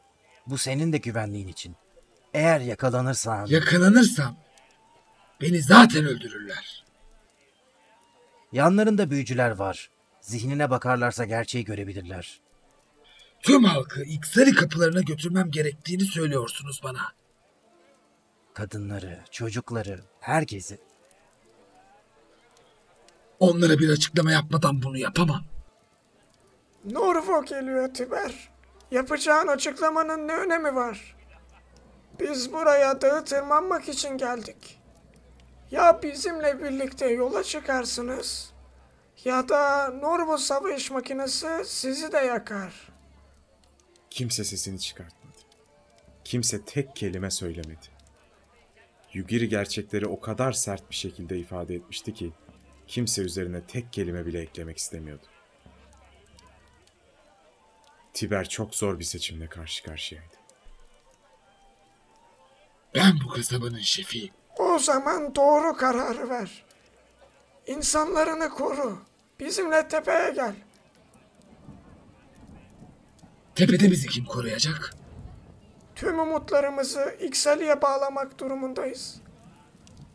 Bu 0.48 0.58
senin 0.58 0.94
de 0.94 0.98
güvenliğin 0.98 1.48
için. 1.48 1.76
Eğer 2.34 2.60
yakalanırsan... 2.60 3.46
Yakalanırsam 3.46 4.38
beni 5.42 5.62
zaten 5.62 6.06
öldürürler. 6.06 6.86
Yanlarında 8.52 9.10
büyücüler 9.10 9.52
var. 9.52 9.90
Zihnine 10.22 10.70
bakarlarsa 10.70 11.26
gerçeği 11.26 11.66
görebilirler. 11.66 12.40
Tüm 13.40 13.64
halkı 13.64 14.04
İksari 14.04 14.52
kapılarına 14.52 15.02
götürmem 15.02 15.52
gerektiğini 15.52 16.06
söylüyorsunuz 16.06 16.80
bana. 16.84 17.02
Kadınları, 18.58 19.20
çocukları, 19.32 20.00
herkesi. 20.20 20.80
Onlara 23.40 23.80
bir 23.80 23.90
açıklama 23.90 24.32
yapmadan 24.32 24.82
bunu 24.82 24.98
yapamam. 24.98 25.44
Norvo 26.86 27.46
geliyor 27.46 27.94
Tiber. 27.94 28.50
Yapacağın 28.92 29.48
açıklamanın 29.48 30.28
ne 30.28 30.34
önemi 30.34 30.76
var? 30.76 31.16
Biz 32.20 32.54
buraya 32.54 33.02
dağı 33.02 33.26
tırmanmak 33.26 33.90
için 33.90 34.18
geldik. 34.18 34.80
Ya 35.72 36.00
bizimle 36.04 36.64
birlikte 36.64 37.08
yola 37.08 37.44
çıkarsınız 37.44 38.54
ya 39.26 39.50
da 39.50 39.88
Norvo 39.88 40.38
savaş 40.38 40.92
makinesi 40.92 41.48
sizi 41.66 42.12
de 42.12 42.18
yakar. 42.18 42.90
Kimse 44.10 44.44
sesini 44.44 44.80
çıkartmadı. 44.80 45.38
Kimse 46.24 46.66
tek 46.66 46.96
kelime 46.96 47.32
söylemedi. 47.32 47.97
Yugiri 49.14 49.50
gerçekleri 49.50 50.08
o 50.08 50.20
kadar 50.20 50.52
sert 50.52 50.90
bir 50.90 50.96
şekilde 50.96 51.38
ifade 51.40 51.76
etmişti 51.76 52.14
ki 52.14 52.34
kimse 52.88 53.22
üzerine 53.22 53.62
tek 53.62 53.94
kelime 53.94 54.26
bile 54.26 54.40
eklemek 54.42 54.78
istemiyordu. 54.78 55.26
Tiber 58.14 58.50
çok 58.50 58.76
zor 58.76 59.00
bir 59.00 59.04
seçimle 59.04 59.48
karşı 59.48 59.84
karşıyaydı. 59.84 60.36
Ben 62.96 63.20
bu 63.24 63.30
kasabanın 63.30 63.80
şefiyim. 63.80 64.34
O 64.58 64.80
zaman 64.80 65.36
doğru 65.36 65.78
kararı 65.78 66.30
ver. 66.30 66.66
İnsanlarını 67.68 68.50
koru. 68.50 69.00
Bizimle 69.40 69.88
tepeye 69.88 70.32
gel. 70.32 70.56
Tepede 73.56 73.92
bizi 73.92 74.08
kim 74.08 74.26
koruyacak? 74.26 74.94
Tüm 75.98 76.20
umutlarımızı 76.20 77.16
İksali'ye 77.22 77.82
bağlamak 77.82 78.40
durumundayız. 78.40 79.22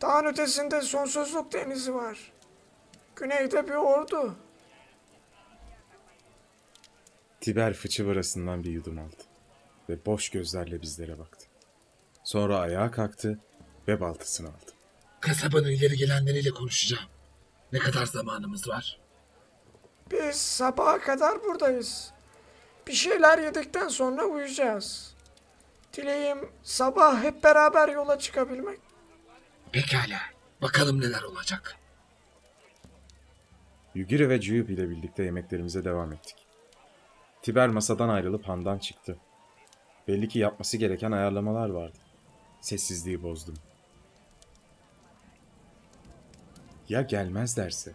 Dağın 0.01 0.25
ötesinde 0.25 0.81
sonsuzluk 0.81 1.53
denizi 1.53 1.95
var. 1.95 2.31
Güneyde 3.15 3.67
bir 3.67 3.73
ordu. 3.73 4.35
Tiber 7.41 7.73
fıçı 7.73 8.07
varasından 8.07 8.63
bir 8.63 8.69
yudum 8.69 8.99
aldı 8.99 9.23
ve 9.89 10.05
boş 10.05 10.29
gözlerle 10.29 10.81
bizlere 10.81 11.19
baktı. 11.19 11.45
Sonra 12.23 12.59
ayağa 12.59 12.91
kalktı 12.91 13.39
ve 13.87 14.01
baltasını 14.01 14.47
aldı. 14.47 14.71
Kasabanın 15.19 15.69
ileri 15.69 15.97
gelenleriyle 15.97 16.49
konuşacağım. 16.49 17.09
Ne 17.73 17.79
kadar 17.79 18.05
zamanımız 18.05 18.67
var? 18.67 18.99
Biz 20.11 20.35
sabaha 20.35 20.99
kadar 20.99 21.43
buradayız. 21.43 22.13
Bir 22.87 22.93
şeyler 22.93 23.39
yedikten 23.39 23.87
sonra 23.87 24.23
uyuyacağız. 24.23 25.12
Dileğim 25.93 26.49
sabah 26.63 27.23
hep 27.23 27.43
beraber 27.43 27.89
yola 27.89 28.19
çıkabilmek. 28.19 28.79
Pekala. 29.71 30.19
Bakalım 30.61 31.01
neler 31.01 31.21
olacak. 31.23 31.75
Yugiri 33.95 34.29
ve 34.29 34.41
Cuyup 34.41 34.69
ile 34.69 34.89
birlikte 34.89 35.23
yemeklerimize 35.23 35.85
devam 35.85 36.13
ettik. 36.13 36.35
Tiber 37.41 37.67
masadan 37.69 38.09
ayrılıp 38.09 38.47
handan 38.47 38.77
çıktı. 38.77 39.17
Belli 40.07 40.27
ki 40.27 40.39
yapması 40.39 40.77
gereken 40.77 41.11
ayarlamalar 41.11 41.69
vardı. 41.69 41.97
Sessizliği 42.61 43.23
bozdum. 43.23 43.55
Ya 46.89 47.01
gelmezlerse? 47.01 47.93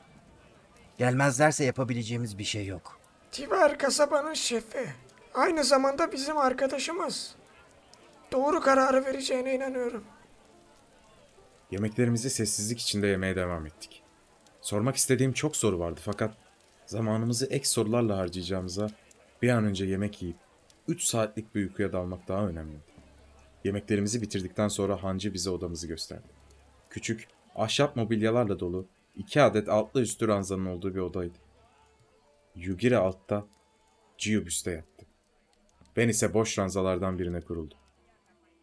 Gelmezlerse 0.99 1.65
yapabileceğimiz 1.65 2.39
bir 2.39 2.45
şey 2.45 2.67
yok. 2.67 3.01
Tiber 3.33 3.79
kasabanın 3.79 4.35
şefi. 4.35 4.89
Aynı 5.35 5.65
zamanda 5.65 6.13
bizim 6.13 6.39
arkadaşımız. 6.39 7.35
Doğru 8.33 8.61
kararı 8.61 9.05
vereceğine 9.05 9.55
inanıyorum. 9.55 10.05
Yemeklerimizi 11.71 12.31
sessizlik 12.31 12.81
içinde 12.81 13.07
yemeye 13.07 13.37
devam 13.37 13.67
ettik. 13.67 14.03
Sormak 14.61 14.97
istediğim 14.97 15.33
çok 15.33 15.57
soru 15.57 15.79
vardı 15.79 16.01
fakat 16.05 16.35
zamanımızı 16.87 17.47
ek 17.47 17.65
sorularla 17.65 18.19
harcayacağımıza 18.19 18.91
bir 19.43 19.49
an 19.49 19.65
önce 19.65 19.85
yemek 19.85 20.23
yiyip 20.23 20.37
3 20.89 21.03
saatlik 21.05 21.55
bir 21.55 21.61
uykuya 21.61 21.93
dalmak 21.93 22.29
daha 22.29 22.49
önemliydi. 22.49 22.93
Yemeklerimizi 23.65 24.23
bitirdikten 24.23 24.69
sonra 24.69 25.03
hancı 25.03 25.35
bize 25.35 25.51
odamızı 25.51 25.87
gösterdi. 25.87 26.29
Küçük, 26.91 27.29
ahşap 27.55 27.97
mobilyalarla 27.97 28.61
dolu 28.61 28.87
iki 29.17 29.43
adet 29.43 29.69
altlı 29.69 30.03
üstü 30.03 30.29
ranzanın 30.29 30.67
olduğu 30.67 30.95
bir 30.95 31.01
odaydı. 31.01 31.39
Yugiri 32.55 32.97
altta, 32.97 33.47
Ciu 34.19 34.41
üstte 34.41 34.71
yattı. 34.71 35.07
Ben 35.97 36.09
ise 36.09 36.35
boş 36.35 36.59
ranzalardan 36.59 37.19
birine 37.19 37.41
kuruldum. 37.41 37.79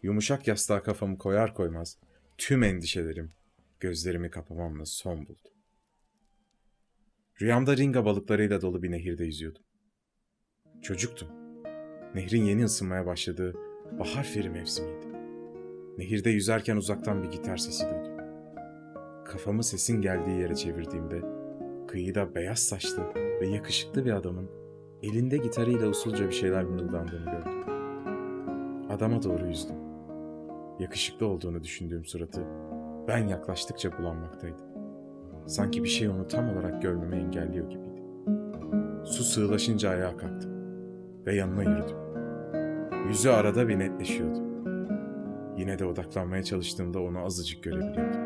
Yumuşak 0.05 0.47
yastığa 0.47 0.83
kafamı 0.83 1.17
koyar 1.17 1.53
koymaz 1.53 1.97
tüm 2.37 2.63
endişelerim 2.63 3.31
gözlerimi 3.79 4.29
kapamamla 4.29 4.85
son 4.85 5.27
buldu. 5.27 5.49
Rüyamda 7.41 7.77
ringa 7.77 8.05
balıklarıyla 8.05 8.61
dolu 8.61 8.83
bir 8.83 8.91
nehirde 8.91 9.25
yüzüyordum. 9.25 9.61
Çocuktum. 10.81 11.27
Nehrin 12.15 12.43
yeni 12.43 12.63
ısınmaya 12.63 13.05
başladığı 13.05 13.55
bahar 13.99 14.23
feri 14.23 14.49
mevsimiydi. 14.49 15.07
Nehirde 15.97 16.29
yüzerken 16.29 16.75
uzaktan 16.75 17.23
bir 17.23 17.31
gitar 17.31 17.57
sesi 17.57 17.85
duydum. 17.85 18.17
Kafamı 19.25 19.63
sesin 19.63 20.01
geldiği 20.01 20.39
yere 20.39 20.55
çevirdiğimde 20.55 21.21
kıyıda 21.87 22.35
beyaz 22.35 22.59
saçlı 22.59 23.13
ve 23.15 23.47
yakışıklı 23.47 24.05
bir 24.05 24.11
adamın 24.11 24.49
elinde 25.03 25.37
gitarıyla 25.37 25.87
usulca 25.87 26.27
bir 26.27 26.35
şeyler 26.35 26.63
mırıldandığını 26.63 27.25
gördüm. 27.25 27.65
Adama 28.89 29.23
doğru 29.23 29.47
yüzdüm 29.47 29.84
yakışıklı 30.79 31.27
olduğunu 31.27 31.63
düşündüğüm 31.63 32.05
suratı 32.05 32.41
ben 33.07 33.27
yaklaştıkça 33.27 33.97
bulanmaktaydı. 33.97 34.57
Sanki 35.47 35.83
bir 35.83 35.89
şey 35.89 36.09
onu 36.09 36.27
tam 36.27 36.49
olarak 36.49 36.81
görmemi 36.81 37.15
engelliyor 37.15 37.69
gibiydi. 37.69 38.03
Su 39.05 39.23
sığlaşınca 39.23 39.89
ayağa 39.89 40.17
kalktım 40.17 40.51
ve 41.25 41.35
yanına 41.35 41.63
yürüdüm. 41.63 41.97
Yüzü 43.07 43.29
arada 43.29 43.67
bir 43.67 43.79
netleşiyordu. 43.79 44.39
Yine 45.57 45.79
de 45.79 45.85
odaklanmaya 45.85 46.43
çalıştığımda 46.43 46.99
onu 46.99 47.19
azıcık 47.19 47.63
görebiliyordum. 47.63 48.25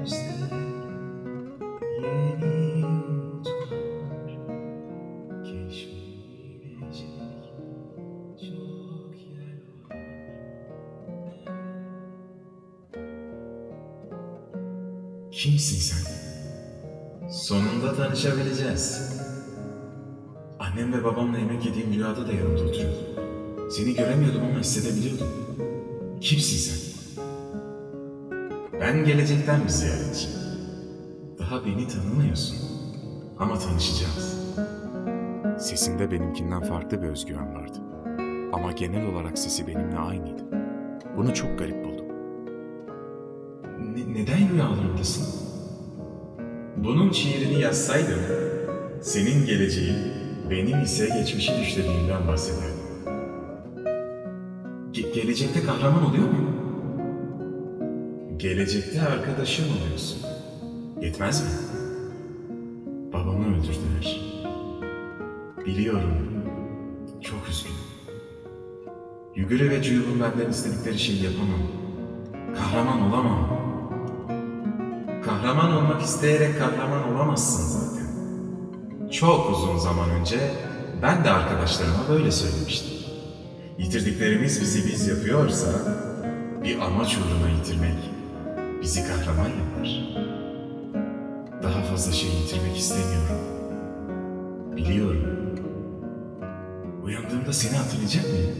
Kimsin 0.00 0.39
tanışabileceğiz. 18.70 19.20
Annem 20.58 20.92
ve 20.92 21.04
babamla 21.04 21.38
yemek 21.38 21.66
yediğim 21.66 21.92
rüyada 21.94 22.28
da 22.28 22.32
yanımda 22.32 22.62
oturuyordun. 22.62 23.70
Seni 23.70 23.94
göremiyordum 23.94 24.40
ama 24.50 24.58
hissedebiliyordum. 24.60 25.26
Kimsin 26.20 26.56
sen? 26.56 26.90
Ben 28.80 29.04
gelecekten 29.04 29.64
bir 29.64 29.68
ziyaretçi. 29.68 30.28
Daha 31.38 31.66
beni 31.66 31.88
tanımıyorsun. 31.88 32.56
Ama 33.38 33.58
tanışacağız. 33.58 34.40
Sesinde 35.58 36.10
benimkinden 36.10 36.62
farklı 36.62 37.02
bir 37.02 37.08
özgüven 37.08 37.54
vardı. 37.54 37.78
Ama 38.52 38.72
genel 38.72 39.06
olarak 39.06 39.38
sesi 39.38 39.66
benimle 39.66 39.98
aynıydı. 39.98 40.42
Bunu 41.16 41.34
çok 41.34 41.58
garip 41.58 41.84
buldum. 41.84 42.06
Ne- 43.94 44.14
neden 44.14 44.52
rüyalarımdasın? 44.52 45.40
Bunun 46.76 47.12
şiirini 47.12 47.60
yazsaydım, 47.60 48.20
senin 49.00 49.46
geleceğin, 49.46 49.96
benim 50.50 50.82
ise 50.82 51.08
geçmişi 51.08 51.52
düşlediğimden 51.60 52.28
bahsederdim. 52.28 52.80
Ge- 54.92 55.14
gelecekte 55.14 55.62
kahraman 55.62 56.04
oluyor 56.10 56.28
muyum? 56.28 56.50
Gelecekte 58.36 59.02
arkadaşım 59.02 59.64
oluyorsun. 59.64 60.18
Yetmez 61.00 61.42
mi? 61.42 61.48
Babamı 63.12 63.46
öldürdüler. 63.46 64.20
Biliyorum. 65.66 66.14
Çok 67.20 67.48
üzgünüm. 67.48 67.76
Yugure 69.36 69.70
ve 69.70 69.82
Cuyub'un 69.82 70.20
benden 70.20 70.50
istedikleri 70.50 70.98
şeyi 70.98 71.22
yapamam. 71.22 71.60
Kahraman 72.56 73.00
olamam. 73.02 73.60
Kahraman 75.24 75.72
olmak 75.76 76.02
isteyerek 76.02 76.58
kahraman 76.58 77.14
olamazsın 77.14 77.78
zaten. 77.78 77.89
Çok 79.20 79.50
uzun 79.50 79.78
zaman 79.78 80.10
önce 80.10 80.38
ben 81.02 81.24
de 81.24 81.30
arkadaşlarıma 81.30 82.08
böyle 82.08 82.30
söylemiştim. 82.30 82.92
Yitirdiklerimiz 83.78 84.60
bizi 84.60 84.88
biz 84.88 85.08
yapıyorsa 85.08 85.68
bir 86.64 86.78
amaç 86.78 87.18
uğruna 87.18 87.48
yitirmek 87.48 87.98
bizi 88.82 89.08
kahraman 89.08 89.48
yapar. 89.48 90.00
Daha 91.62 91.82
fazla 91.82 92.12
şey 92.12 92.30
yitirmek 92.30 92.76
istemiyorum. 92.76 93.38
Biliyorum. 94.76 95.56
Uyandığımda 97.04 97.52
seni 97.52 97.76
hatırlayacak 97.76 98.24
mıyım? 98.24 98.56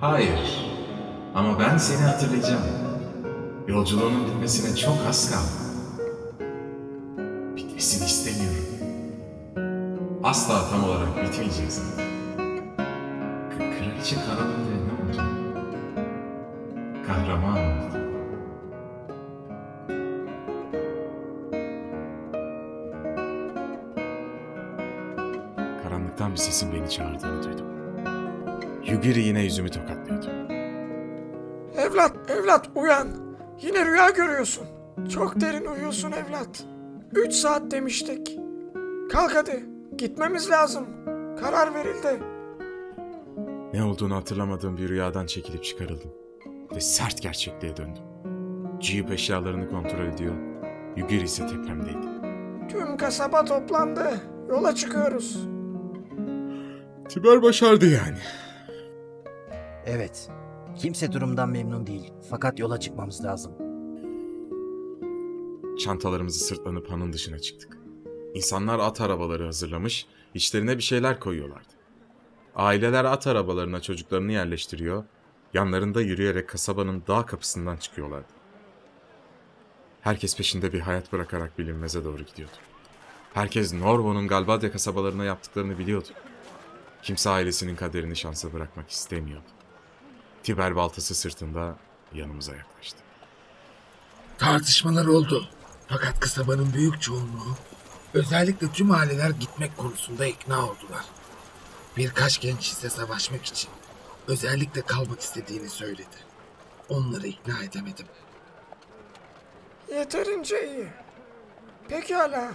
Hayır. 0.00 0.72
Ama 1.34 1.58
ben 1.58 1.76
seni 1.76 2.06
hatırlayacağım. 2.06 2.62
Yolculuğunun 3.68 4.26
bitmesine 4.26 4.76
çok 4.76 4.96
az 5.08 5.30
kaldı. 5.30 5.62
Bitmesini 7.56 8.06
istemiyorum. 8.06 8.21
Asla 10.32 10.70
tam 10.70 10.84
olarak 10.84 11.08
bitmeyecek 11.08 11.72
zaten. 11.72 12.06
K- 13.50 13.78
Kraliçe 13.78 14.16
Karolinde 14.16 14.76
ne 14.86 14.92
oldu? 14.92 15.22
Kahraman 17.06 17.56
oldu. 17.56 17.98
Karanlıktan 25.82 26.32
bir 26.32 26.36
sesin 26.36 26.72
beni 26.72 26.90
çağırdığını 26.90 27.42
duydum. 27.42 27.66
Yugiri 28.86 29.20
yine 29.20 29.42
yüzümü 29.42 29.70
tokatlıyordu. 29.70 30.26
Evlat, 31.76 32.30
evlat 32.30 32.70
uyan. 32.74 33.08
Yine 33.62 33.86
rüya 33.86 34.10
görüyorsun. 34.10 34.66
Çok 35.14 35.40
derin 35.40 35.64
uyuyorsun 35.66 36.12
evlat. 36.12 36.64
Üç 37.14 37.32
saat 37.32 37.70
demiştik. 37.70 38.38
Kalk 39.12 39.34
hadi. 39.34 39.71
Gitmemiz 39.98 40.50
lazım. 40.50 40.86
Karar 41.40 41.74
verildi. 41.74 42.22
Ne 43.74 43.84
olduğunu 43.84 44.14
hatırlamadığım 44.14 44.76
bir 44.76 44.88
rüyadan 44.88 45.26
çekilip 45.26 45.64
çıkarıldım. 45.64 46.10
Ve 46.76 46.80
sert 46.80 47.22
gerçekliğe 47.22 47.76
döndüm. 47.76 48.02
Jeep 48.80 49.10
eşyalarını 49.10 49.70
kontrol 49.70 50.06
ediyor. 50.06 50.34
Yugiri 50.96 51.22
ise 51.24 51.46
tepemdeydi. 51.46 52.06
Tüm 52.68 52.96
kasaba 52.96 53.44
toplandı. 53.44 54.20
Yola 54.48 54.74
çıkıyoruz. 54.74 55.48
Tiber 57.08 57.42
başardı 57.42 57.86
yani. 57.86 58.18
Evet. 59.86 60.28
Kimse 60.76 61.12
durumdan 61.12 61.50
memnun 61.50 61.86
değil. 61.86 62.12
Fakat 62.30 62.58
yola 62.58 62.80
çıkmamız 62.80 63.24
lazım. 63.24 63.52
Çantalarımızı 65.78 66.44
sırtlanıp 66.44 66.90
hanın 66.90 67.12
dışına 67.12 67.38
çıktık. 67.38 67.81
İnsanlar 68.34 68.78
at 68.78 69.00
arabaları 69.00 69.44
hazırlamış, 69.44 70.06
içlerine 70.34 70.78
bir 70.78 70.82
şeyler 70.82 71.20
koyuyorlardı. 71.20 71.72
Aileler 72.54 73.04
at 73.04 73.26
arabalarına 73.26 73.80
çocuklarını 73.82 74.32
yerleştiriyor, 74.32 75.04
yanlarında 75.54 76.00
yürüyerek 76.00 76.48
kasabanın 76.48 77.02
dağ 77.08 77.26
kapısından 77.26 77.76
çıkıyorlardı. 77.76 78.32
Herkes 80.00 80.36
peşinde 80.36 80.72
bir 80.72 80.80
hayat 80.80 81.12
bırakarak 81.12 81.58
bilinmeze 81.58 82.04
doğru 82.04 82.22
gidiyordu. 82.22 82.56
Herkes 83.34 83.72
Norvo'nun 83.72 84.28
Galbadia 84.28 84.72
kasabalarına 84.72 85.24
yaptıklarını 85.24 85.78
biliyordu. 85.78 86.08
Kimse 87.02 87.30
ailesinin 87.30 87.76
kaderini 87.76 88.16
şansa 88.16 88.52
bırakmak 88.52 88.90
istemiyordu. 88.90 89.48
Tiber 90.42 90.76
baltası 90.76 91.14
sırtında 91.14 91.76
yanımıza 92.14 92.56
yaklaştı. 92.56 92.98
Tartışmalar 94.38 95.06
oldu. 95.06 95.48
Fakat 95.88 96.20
kasabanın 96.20 96.72
büyük 96.74 97.02
çoğunluğu, 97.02 97.56
özellikle 98.14 98.72
tüm 98.72 98.90
aileler 98.90 99.30
gitmek 99.30 99.76
konusunda 99.76 100.26
ikna 100.26 100.58
oldular. 100.58 101.04
Birkaç 101.96 102.40
genç 102.40 102.68
ise 102.68 102.90
savaşmak 102.90 103.44
için 103.46 103.70
Özellikle 104.28 104.82
kalmak 104.82 105.20
istediğini 105.20 105.68
söyledi. 105.68 106.16
Onları 106.88 107.26
ikna 107.26 107.62
edemedim. 107.62 108.06
Yeterince 109.94 110.68
iyi. 110.68 110.86
Pekala. 111.88 112.52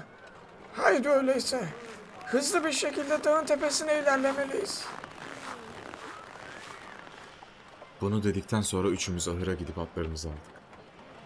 Haydi 0.74 1.10
öyleyse. 1.10 1.70
Hızlı 2.26 2.64
bir 2.64 2.72
şekilde 2.72 3.24
dağın 3.24 3.46
tepesine 3.46 4.00
ilerlemeliyiz. 4.00 4.84
Bunu 8.02 8.24
dedikten 8.24 8.62
sonra 8.62 8.88
üçümüz 8.88 9.28
ahıra 9.28 9.54
gidip 9.54 9.78
atlarımızı 9.78 10.28
aldık. 10.28 10.58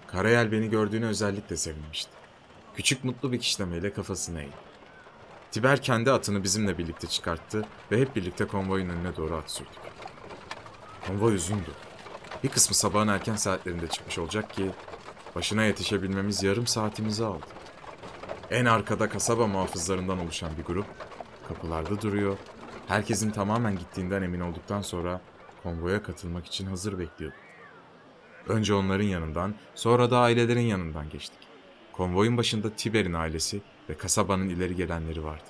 Karayel 0.08 0.52
beni 0.52 0.70
gördüğüne 0.70 1.06
özellikle 1.06 1.58
sevinmişti. 1.58 2.21
Küçük 2.76 3.04
mutlu 3.04 3.32
bir 3.32 3.40
kişlemeyle 3.40 3.94
kafasını 3.94 4.42
eğdi. 4.42 4.52
Tiber 5.52 5.82
kendi 5.82 6.12
atını 6.12 6.44
bizimle 6.44 6.78
birlikte 6.78 7.08
çıkarttı 7.08 7.66
ve 7.92 8.02
hep 8.02 8.16
birlikte 8.16 8.46
konvoyun 8.46 8.90
önüne 8.90 9.16
doğru 9.16 9.36
at 9.36 9.52
sürdük. 9.52 9.80
Konvoy 11.08 11.36
uzundu. 11.36 11.72
Bir 12.44 12.50
kısmı 12.50 12.76
sabahın 12.76 13.08
erken 13.08 13.36
saatlerinde 13.36 13.88
çıkmış 13.88 14.18
olacak 14.18 14.54
ki 14.54 14.72
başına 15.36 15.64
yetişebilmemiz 15.64 16.44
yarım 16.44 16.68
saatimizi 16.68 17.26
aldı. 17.26 17.46
En 18.52 18.66
arkada 18.66 19.10
kasaba 19.10 19.48
muhafızlarından 19.48 20.20
oluşan 20.20 20.52
bir 20.58 20.64
grup 20.64 20.86
kapılarda 21.48 22.02
duruyor. 22.02 22.38
Herkesin 22.88 23.32
tamamen 23.32 23.78
gittiğinden 23.78 24.22
emin 24.22 24.40
olduktan 24.40 24.82
sonra 24.82 25.22
konvoya 25.64 26.04
katılmak 26.04 26.46
için 26.46 26.66
hazır 26.66 27.00
bekliyordu. 27.00 27.36
Önce 28.48 28.74
onların 28.74 29.06
yanından, 29.06 29.56
sonra 29.76 30.12
da 30.12 30.20
ailelerin 30.20 30.62
yanından 30.62 31.10
geçtik. 31.10 31.41
Konvoyun 32.02 32.38
başında 32.38 32.76
Tiber'in 32.76 33.14
ailesi 33.14 33.62
ve 33.90 33.98
kasabanın 33.98 34.50
ileri 34.50 34.76
gelenleri 34.76 35.24
vardı. 35.24 35.44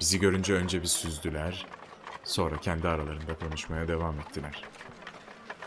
Bizi 0.00 0.20
görünce 0.20 0.54
önce 0.54 0.82
bir 0.82 0.86
süzdüler, 0.86 1.66
sonra 2.24 2.56
kendi 2.56 2.88
aralarında 2.88 3.38
konuşmaya 3.38 3.88
devam 3.88 4.20
ettiler. 4.20 4.64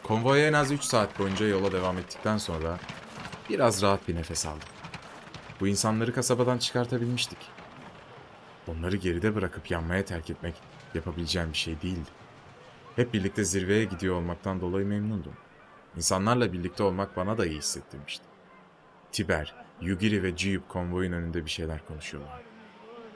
Konvoya 0.04 0.48
en 0.48 0.54
az 0.54 0.72
3 0.72 0.84
saat 0.84 1.20
boyunca 1.20 1.48
yola 1.48 1.72
devam 1.72 1.98
ettikten 1.98 2.38
sonra 2.38 2.80
biraz 3.50 3.82
rahat 3.82 4.08
bir 4.08 4.16
nefes 4.16 4.46
aldım. 4.46 4.68
Bu 5.60 5.68
insanları 5.68 6.14
kasabadan 6.14 6.58
çıkartabilmiştik. 6.58 7.40
Onları 8.68 8.96
geride 8.96 9.36
bırakıp 9.36 9.72
yanmaya 9.72 10.06
terk 10.06 10.30
etmek 10.30 10.56
yapabileceğim 10.94 11.52
bir 11.52 11.58
şey 11.58 11.82
değildi. 11.82 12.10
Hep 12.96 13.14
birlikte 13.14 13.44
zirveye 13.44 13.86
gidiyor 13.86 14.16
olmaktan 14.16 14.62
dolayı 14.62 14.86
memnundum. 14.86 15.34
İnsanlarla 15.98 16.54
birlikte 16.54 16.84
olmak 16.84 17.18
bana 17.18 17.38
da 17.38 17.46
iyi 17.46 17.58
hissettirmişti. 17.58 18.26
Tiber, 19.12 19.65
Yugiri 19.82 20.24
ve 20.24 20.38
Jiyup 20.38 20.70
konvoyun 20.70 21.12
önünde 21.12 21.46
bir 21.46 21.50
şeyler 21.50 21.86
konuşuyorlar. 21.88 22.42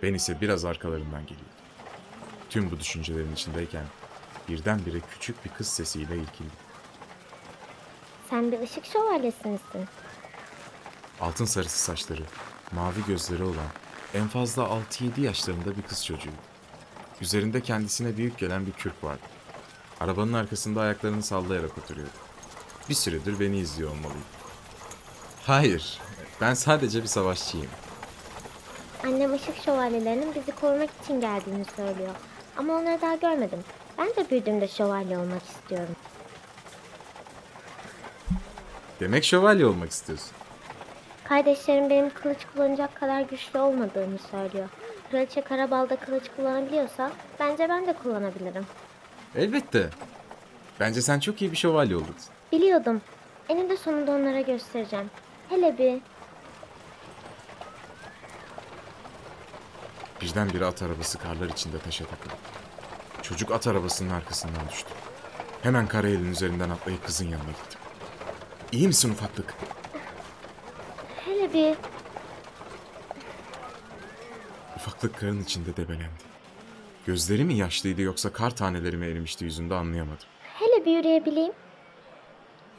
Ben 0.03 0.13
ise 0.13 0.41
biraz 0.41 0.65
arkalarından 0.65 1.21
geliyordum. 1.21 1.49
Tüm 2.49 2.71
bu 2.71 2.79
düşüncelerin 2.79 3.33
içindeyken 3.33 3.85
birdenbire 4.49 4.99
küçük 5.11 5.45
bir 5.45 5.49
kız 5.49 5.67
sesiyle 5.67 6.17
irkildim. 6.17 6.51
Sen 8.29 8.51
bir 8.51 8.59
ışık 8.59 8.85
şövalyesi 8.85 9.47
misin? 9.47 9.87
Altın 11.21 11.45
sarısı 11.45 11.79
saçları, 11.79 12.23
mavi 12.71 13.05
gözleri 13.07 13.43
olan 13.43 13.67
en 14.13 14.27
fazla 14.27 14.63
6-7 14.63 15.21
yaşlarında 15.21 15.77
bir 15.77 15.81
kız 15.81 16.05
çocuğu. 16.05 16.29
Üzerinde 17.21 17.61
kendisine 17.61 18.17
büyük 18.17 18.37
gelen 18.37 18.65
bir 18.65 18.71
kürk 18.71 19.03
vardı. 19.03 19.21
Arabanın 19.99 20.33
arkasında 20.33 20.81
ayaklarını 20.81 21.23
sallayarak 21.23 21.77
oturuyordu. 21.77 22.11
Bir 22.89 22.93
süredir 22.93 23.39
beni 23.39 23.57
izliyor 23.59 23.89
olmalıydı. 23.91 24.19
Hayır, 25.45 25.99
ben 26.41 26.53
sadece 26.53 27.01
bir 27.01 27.07
savaşçıyım. 27.07 27.67
Annem 29.03 29.33
ışık 29.33 29.55
şövalyelerinin 29.65 30.35
bizi 30.35 30.51
korumak 30.51 30.89
için 31.03 31.21
geldiğini 31.21 31.65
söylüyor. 31.75 32.15
Ama 32.57 32.73
onları 32.73 33.01
daha 33.01 33.15
görmedim. 33.15 33.59
Ben 33.97 34.07
de 34.07 34.29
büyüdüğümde 34.29 34.67
şövalye 34.67 35.17
olmak 35.17 35.43
istiyorum. 35.43 35.95
Demek 38.99 39.23
şövalye 39.23 39.65
olmak 39.65 39.89
istiyorsun. 39.91 40.31
Kardeşlerim 41.23 41.89
benim 41.89 42.09
kılıç 42.09 42.37
kullanacak 42.53 42.95
kadar 42.95 43.21
güçlü 43.21 43.59
olmadığımı 43.59 44.17
söylüyor. 44.31 44.69
Kraliçe 45.11 45.41
Karabal'da 45.41 45.95
kılıç 45.95 46.23
kullanabiliyorsa 46.35 47.11
bence 47.39 47.69
ben 47.69 47.87
de 47.87 47.93
kullanabilirim. 47.93 48.65
Elbette. 49.35 49.89
Bence 50.79 51.01
sen 51.01 51.19
çok 51.19 51.41
iyi 51.41 51.51
bir 51.51 51.57
şövalye 51.57 51.95
olurdun. 51.95 52.15
Biliyordum. 52.51 53.01
Eninde 53.49 53.77
sonunda 53.77 54.11
onlara 54.11 54.41
göstereceğim. 54.41 55.09
Hele 55.49 55.77
bir 55.77 56.01
Birdenbire 60.21 60.65
at 60.65 60.81
arabası 60.81 61.17
karlar 61.17 61.49
içinde 61.49 61.79
taşa 61.79 62.05
takıldı. 62.05 62.33
Çocuk 63.21 63.51
at 63.51 63.67
arabasının 63.67 64.09
arkasından 64.09 64.69
düştü. 64.71 64.89
Hemen 65.61 65.87
karayelin 65.87 66.31
üzerinden 66.31 66.69
atlayıp 66.69 67.05
kızın 67.05 67.25
yanına 67.25 67.49
gittim. 67.51 67.79
İyi 68.71 68.87
misin 68.87 69.09
ufaklık? 69.11 69.53
hele 71.25 71.53
bir 71.53 71.75
Ufaklık 74.75 75.19
karın 75.19 75.43
içinde 75.43 75.77
debelendi. 75.77 76.29
Gözleri 77.05 77.43
mi 77.45 77.53
yaşlıydı 77.57 78.01
yoksa 78.01 78.33
kar 78.33 78.55
taneleri 78.55 78.97
mi 78.97 79.05
erimişti 79.05 79.45
yüzünde 79.45 79.75
anlayamadım. 79.75 80.27
hele 80.53 80.85
bir 80.85 80.91
yürüyebileyim. 80.97 81.53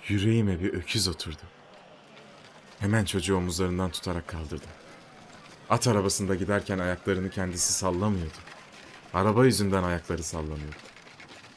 Yüreğime 0.09 0.61
bir 0.61 0.74
öküz 0.74 1.09
oturdu. 1.09 1.42
Hemen 2.79 3.05
çocuğu 3.05 3.37
omuzlarından 3.37 3.90
tutarak 3.90 4.29
kaldırdım. 4.29 4.68
At 5.70 5.88
arabasında 5.88 6.35
giderken 6.35 6.78
ayaklarını 6.78 7.30
kendisi 7.30 7.72
sallamıyordu. 7.72 8.38
Araba 9.14 9.44
yüzünden 9.44 9.83
ayakları 9.83 10.22
sallanıyordu. 10.22 10.76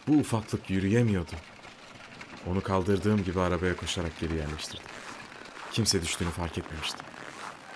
Bu 0.07 0.13
ufaklık 0.13 0.69
yürüyemiyordu. 0.69 1.31
Onu 2.51 2.61
kaldırdığım 2.61 3.23
gibi 3.23 3.39
arabaya 3.39 3.75
koşarak 3.75 4.19
geri 4.19 4.35
yerleştirdim. 4.35 4.85
Kimse 5.71 6.01
düştüğünü 6.01 6.29
fark 6.29 6.57
etmemişti. 6.57 7.03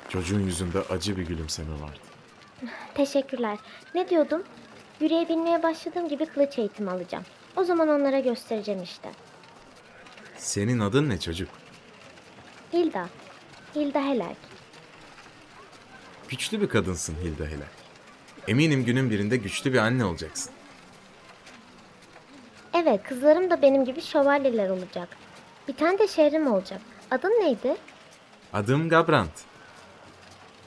Çocuğun 0.10 0.39
yüzünde 0.39 0.80
acı 0.80 1.17
bir 1.17 1.26
gülümseme 1.26 1.82
vardı. 1.82 2.00
Teşekkürler. 2.93 3.58
Ne 3.95 4.10
diyordum? 4.10 4.43
Yürüyebilmeye 5.00 5.63
başladığım 5.63 6.10
gibi 6.10 6.26
kılıç 6.26 6.60
eğitimi 6.60 6.91
alacağım. 6.91 7.26
O 7.56 7.63
zaman 7.63 7.88
onlara 7.89 8.19
göstereceğim 8.19 8.84
işte. 8.84 9.12
Senin 10.38 10.80
adın 10.80 11.10
ne 11.10 11.19
çocuk? 11.19 11.50
Hilda. 12.73 13.10
Hilda 13.76 14.02
Helerk. 14.06 14.57
Güçlü 16.30 16.62
bir 16.62 16.70
kadınsın 16.70 17.16
Hilda 17.16 17.46
Helal. 17.46 17.68
Eminim 18.48 18.86
günün 18.86 19.10
birinde 19.10 19.38
güçlü 19.38 19.74
bir 19.74 19.78
anne 19.78 20.06
olacaksın. 20.06 20.52
Evet, 22.74 23.04
kızlarım 23.04 23.50
da 23.50 23.62
benim 23.62 23.86
gibi 23.86 24.02
şövalyeler 24.02 24.70
olacak. 24.70 25.10
Bir 25.68 25.76
tane 25.76 26.00
de 26.00 26.08
şehrim 26.08 26.54
olacak. 26.54 26.82
Adın 27.12 27.30
neydi? 27.30 27.76
Adım 28.54 28.90
Gabrant. 28.90 29.32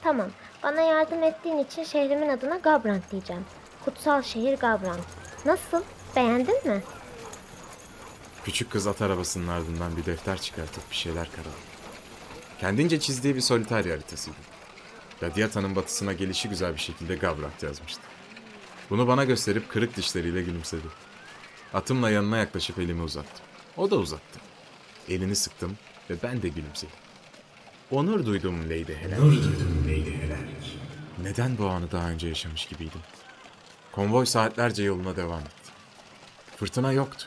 Tamam. 0.03 0.27
Bana 0.63 0.81
yardım 0.81 1.23
ettiğin 1.23 1.57
için 1.57 1.83
şehrimin 1.83 2.29
adına 2.29 2.57
Gabrant 2.57 3.11
diyeceğim. 3.11 3.45
Kutsal 3.85 4.21
şehir 4.21 4.57
Gabrant. 4.57 5.03
Nasıl? 5.45 5.83
Beğendin 6.15 6.67
mi? 6.67 6.81
Küçük 8.45 8.71
kız 8.71 8.87
at 8.87 9.01
arabasının 9.01 9.47
ardından 9.47 9.97
bir 9.97 10.05
defter 10.05 10.37
çıkartıp 10.41 10.91
bir 10.91 10.95
şeyler 10.95 11.31
karaladı. 11.31 11.55
Kendince 12.59 12.99
çizdiği 12.99 13.35
bir 13.35 13.41
solitaire 13.41 13.89
haritasıydı. 13.89 14.37
Radyata'nın 15.23 15.75
batısına 15.75 16.13
gelişi 16.13 16.49
güzel 16.49 16.73
bir 16.73 16.79
şekilde 16.79 17.15
Gabrant 17.15 17.63
yazmıştı. 17.63 18.01
Bunu 18.89 19.07
bana 19.07 19.23
gösterip 19.23 19.69
kırık 19.69 19.97
dişleriyle 19.97 20.41
gülümsedi. 20.41 20.87
Atımla 21.73 22.09
yanına 22.09 22.37
yaklaşıp 22.37 22.79
elimi 22.79 23.01
uzattım. 23.01 23.45
O 23.77 23.91
da 23.91 23.95
uzattı. 23.95 24.39
Elini 25.09 25.35
sıktım 25.35 25.77
ve 26.09 26.15
ben 26.23 26.41
de 26.41 26.49
gülümsedim. 26.49 26.95
Onur 27.91 28.25
duydum 28.25 28.63
Lady 28.65 28.95
Helen. 28.95 29.19
Nur 29.21 29.31
duydum 29.31 29.83
Lady 29.85 30.11
Helen. 30.11 30.49
Neden 31.23 31.57
bu 31.57 31.67
anı 31.67 31.91
daha 31.91 32.09
önce 32.09 32.27
yaşamış 32.27 32.65
gibiydim? 32.65 33.01
Konvoy 33.91 34.25
saatlerce 34.25 34.83
yoluna 34.83 35.15
devam 35.15 35.39
etti. 35.39 35.71
Fırtına 36.57 36.91
yoktu. 36.91 37.25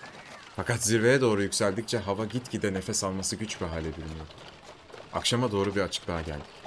Fakat 0.57 0.83
zirveye 0.83 1.21
doğru 1.21 1.43
yükseldikçe 1.43 1.99
hava 1.99 2.25
gitgide 2.25 2.75
nefes 2.75 3.05
alması 3.05 3.37
güç 3.37 3.61
bir 3.61 3.67
hale 3.67 3.89
bürünüyordu. 3.97 4.35
Akşama 5.13 5.53
doğru 5.53 5.75
bir 5.75 5.81
açıklığa 5.81 6.21
geldik. 6.21 6.64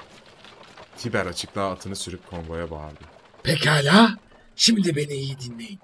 Tiber 0.97 1.25
açıklığa 1.25 1.71
atını 1.71 1.95
sürüp 1.95 2.29
konvoya 2.29 2.71
bağırdı. 2.71 2.99
Pekala. 3.43 4.17
Şimdi 4.55 4.95
beni 4.95 5.13
iyi 5.13 5.39
dinleyin. 5.39 5.79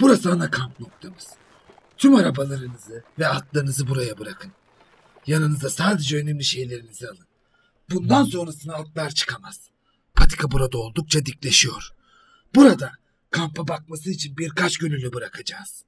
Burası 0.00 0.32
ana 0.32 0.50
kamp 0.50 0.80
noktamız. 0.80 1.28
Tüm 1.96 2.14
arabalarınızı 2.14 3.04
ve 3.18 3.28
atlarınızı 3.28 3.88
buraya 3.88 4.18
bırakın. 4.18 4.52
Yanınıza 5.26 5.70
sadece 5.70 6.16
önemli 6.16 6.44
şeylerinizi 6.44 7.08
alın. 7.08 7.26
Bundan 7.90 8.24
sonrasına 8.24 8.74
atlar 8.74 9.10
çıkamaz. 9.10 9.60
Patika 10.14 10.50
burada 10.50 10.78
oldukça 10.78 11.26
dikleşiyor. 11.26 11.92
Burada 12.54 12.92
kampa 13.30 13.68
bakması 13.68 14.10
için 14.10 14.36
birkaç 14.36 14.78
gönüllü 14.78 15.12
bırakacağız. 15.12 15.84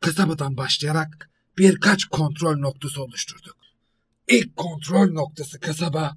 Kasabadan 0.00 0.56
başlayarak 0.56 1.30
birkaç 1.58 2.04
kontrol 2.04 2.56
noktası 2.56 3.02
oluşturduk. 3.02 3.56
İlk 4.28 4.56
kontrol 4.56 5.12
noktası 5.12 5.60
kasaba. 5.60 6.16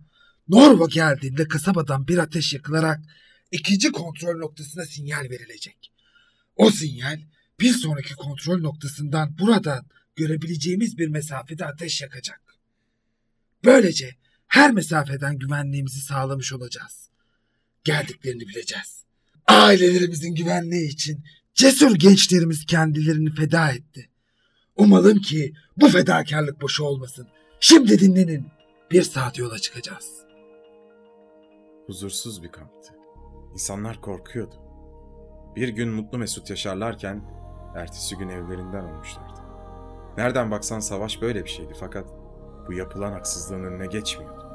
Norvo 0.50 0.90
geldiğinde 0.90 1.48
kasabadan 1.48 2.08
bir 2.08 2.18
ateş 2.18 2.54
yakılarak 2.54 3.00
ikinci 3.52 3.92
kontrol 3.92 4.38
noktasına 4.38 4.86
sinyal 4.86 5.30
verilecek. 5.30 5.92
O 6.56 6.72
sinyal 6.72 7.20
bir 7.60 7.74
sonraki 7.74 8.16
kontrol 8.16 8.62
noktasından 8.62 9.38
buradan 9.38 9.86
görebileceğimiz 10.16 10.98
bir 10.98 11.08
mesafede 11.08 11.66
ateş 11.66 12.02
yakacak. 12.02 12.42
Böylece 13.66 14.16
her 14.48 14.72
mesafeden 14.72 15.38
güvenliğimizi 15.38 16.02
sağlamış 16.02 16.54
olacağız. 16.54 17.10
Geldiklerini 17.84 18.48
bileceğiz. 18.48 19.04
Ailelerimizin 19.48 20.36
güvenliği 20.36 20.90
için 20.90 21.24
cesur 21.54 21.96
gençlerimiz 21.96 22.66
kendilerini 22.66 23.36
feda 23.36 23.72
etti. 23.72 24.10
Umalım 24.76 25.22
ki 25.22 25.54
bu 25.78 25.90
fedakarlık 25.90 26.62
boşu 26.62 26.84
olmasın. 26.84 27.28
Şimdi 27.60 28.00
dinlenin. 28.00 28.48
Bir 28.92 29.04
saat 29.04 29.38
yola 29.38 29.60
çıkacağız. 29.60 30.27
Huzursuz 31.88 32.43
bir 32.43 32.52
kamptı. 32.52 32.93
İnsanlar 33.54 34.02
korkuyordu. 34.02 34.56
Bir 35.56 35.69
gün 35.69 35.89
mutlu 35.89 36.17
mesut 36.17 36.50
yaşarlarken 36.50 37.21
ertesi 37.76 38.17
gün 38.17 38.30
evlerinden 38.30 38.84
olmuşlardı. 38.84 39.41
Nereden 40.17 40.52
baksan 40.52 40.80
savaş 40.80 41.21
böyle 41.21 41.43
bir 41.43 41.50
şeydi 41.50 41.73
fakat 41.80 42.06
bu 42.67 42.73
yapılan 42.73 43.12
haksızlığın 43.12 43.63
önüne 43.63 43.86
geçmiyordu. 43.86 44.45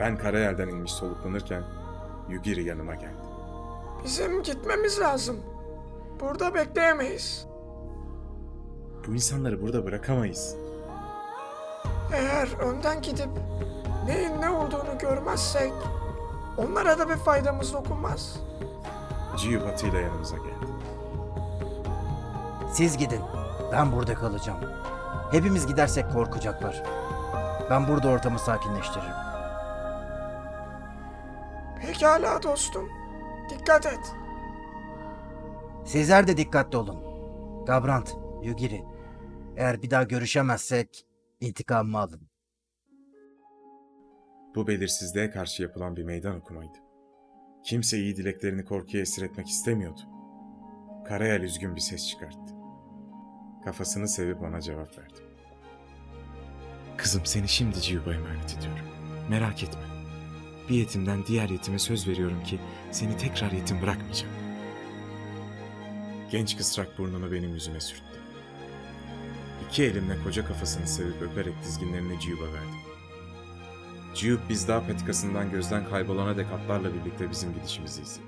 Ben 0.00 0.18
karayelden 0.18 0.68
inmiş 0.68 0.92
soluklanırken 0.92 1.64
Yugiri 2.28 2.64
yanıma 2.64 2.94
geldi. 2.94 3.26
Bizim 4.04 4.42
gitmemiz 4.42 5.00
lazım. 5.00 5.36
Burada 6.20 6.54
bekleyemeyiz. 6.54 7.46
Bu 9.06 9.14
insanları 9.14 9.62
burada 9.62 9.84
bırakamayız. 9.86 10.56
Eğer 12.14 12.48
önden 12.58 13.02
gidip 13.02 13.28
neyin 14.06 14.40
ne 14.40 14.50
olduğunu 14.50 14.98
görmezsek 14.98 15.72
onlara 16.58 16.98
da 16.98 17.08
bir 17.08 17.16
faydamız 17.16 17.72
dokunmaz. 17.72 18.36
Ciyu 19.36 19.64
Batı 19.64 19.86
ile 19.86 19.98
yanımıza 19.98 20.36
geldi. 20.36 20.66
Siz 22.72 22.96
gidin. 22.96 23.22
Ben 23.72 23.92
burada 23.92 24.14
kalacağım. 24.14 24.60
Hepimiz 25.32 25.66
gidersek 25.66 26.12
korkacaklar. 26.12 26.82
Ben 27.70 27.88
burada 27.88 28.08
ortamı 28.08 28.38
sakinleştiririm. 28.38 29.12
Pekala 31.80 32.42
dostum. 32.42 32.88
Dikkat 33.50 33.86
et. 33.86 34.14
Sizler 35.84 36.26
de 36.26 36.36
dikkatli 36.36 36.78
olun. 36.78 36.96
Gabrant, 37.66 38.16
Yugiri. 38.42 38.84
Eğer 39.56 39.82
bir 39.82 39.90
daha 39.90 40.02
görüşemezsek 40.02 41.06
intikamımı 41.40 41.98
alın. 41.98 42.25
Bu 44.56 44.66
belirsizliğe 44.66 45.30
karşı 45.30 45.62
yapılan 45.62 45.96
bir 45.96 46.04
meydan 46.04 46.36
okumaydı. 46.36 46.78
Kimse 47.64 47.98
iyi 47.98 48.16
dileklerini 48.16 48.64
korkuya 48.64 49.02
esir 49.02 49.22
etmek 49.22 49.48
istemiyordu. 49.48 50.00
Karayel 51.08 51.40
üzgün 51.40 51.76
bir 51.76 51.80
ses 51.80 52.08
çıkarttı. 52.08 52.54
Kafasını 53.64 54.08
sevip 54.08 54.42
ona 54.42 54.60
cevap 54.60 54.98
verdi. 54.98 55.20
Kızım 56.96 57.26
seni 57.26 57.48
şimdi 57.48 57.80
Ciyub'a 57.80 58.14
emanet 58.14 58.58
ediyorum. 58.58 58.84
Merak 59.30 59.62
etme. 59.62 59.82
Bir 60.68 60.74
yetimden 60.74 61.26
diğer 61.26 61.48
yetime 61.48 61.78
söz 61.78 62.08
veriyorum 62.08 62.42
ki 62.42 62.58
seni 62.90 63.16
tekrar 63.16 63.52
yetim 63.52 63.82
bırakmayacağım. 63.82 64.34
Genç 66.30 66.56
kısrak 66.56 66.98
burnunu 66.98 67.32
benim 67.32 67.54
yüzüme 67.54 67.80
sürttü. 67.80 68.20
İki 69.68 69.84
elimle 69.84 70.16
koca 70.24 70.46
kafasını 70.46 70.86
sevip 70.86 71.22
öperek 71.22 71.54
dizginlerini 71.62 72.20
Ciyub'a 72.20 72.52
verdim. 72.52 72.95
Ciyub 74.16 74.40
biz 74.48 74.68
dağ 74.68 74.86
patikasından 74.86 75.50
gözden 75.50 75.88
kaybolana 75.90 76.36
dek 76.36 76.46
atlarla 76.52 76.94
birlikte 76.94 77.30
bizim 77.30 77.54
gidişimizi 77.54 78.02
izledi. 78.02 78.26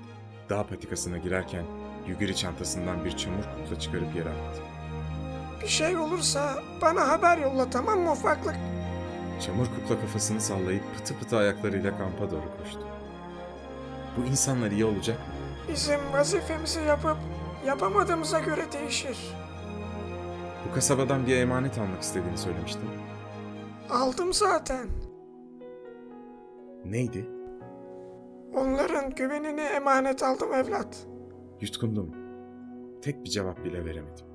Dağ 0.49 0.67
patikasına 0.67 1.17
girerken 1.17 1.65
Yugiri 2.07 2.35
çantasından 2.35 3.05
bir 3.05 3.17
çamur 3.17 3.43
kukla 3.43 3.79
çıkarıp 3.79 4.15
yere 4.15 4.29
attı. 4.29 4.61
Bir 5.61 5.67
şey 5.67 5.97
olursa 5.97 6.63
bana 6.81 7.07
haber 7.07 7.37
yolla 7.37 7.69
tamam 7.69 7.99
mı 7.99 8.11
ufaklık? 8.11 8.55
Çamur 9.45 9.65
kukla 9.65 10.01
kafasını 10.01 10.41
sallayıp 10.41 10.83
pıtı 10.97 11.19
pıtı 11.19 11.37
ayaklarıyla 11.37 11.97
kampa 11.97 12.31
doğru 12.31 12.57
koştu. 12.63 12.79
Bu 14.17 14.25
insanlar 14.25 14.71
iyi 14.71 14.85
olacak 14.85 15.17
mı? 15.19 15.73
Bizim 15.73 15.99
vazifemizi 16.13 16.81
yapıp 16.81 17.17
yapamadığımıza 17.65 18.39
göre 18.39 18.71
değişir. 18.71 19.17
Bu 20.69 20.73
kasabadan 20.75 21.27
bir 21.27 21.35
emanet 21.35 21.77
almak 21.77 22.01
istediğini 22.01 22.37
söylemiştin. 22.37 22.89
Aldım 23.89 24.33
zaten. 24.33 24.87
Neydi? 26.91 27.29
Onların 28.55 29.15
güvenini 29.15 29.61
emanet 29.61 30.23
aldım 30.23 30.53
evlat. 30.53 31.07
Yutkundum. 31.61 32.15
Tek 33.01 33.23
bir 33.23 33.29
cevap 33.29 33.63
bile 33.65 33.85
veremedim. 33.85 34.25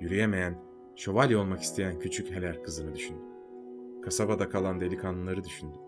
Yürüyemeyen, 0.00 0.58
şövalye 0.96 1.36
olmak 1.36 1.62
isteyen 1.62 1.98
küçük 1.98 2.30
Heler 2.30 2.62
kızını 2.62 2.94
düşündüm. 2.94 3.24
Kasabada 4.02 4.48
kalan 4.48 4.80
delikanlıları 4.80 5.44
düşündüm. 5.44 5.80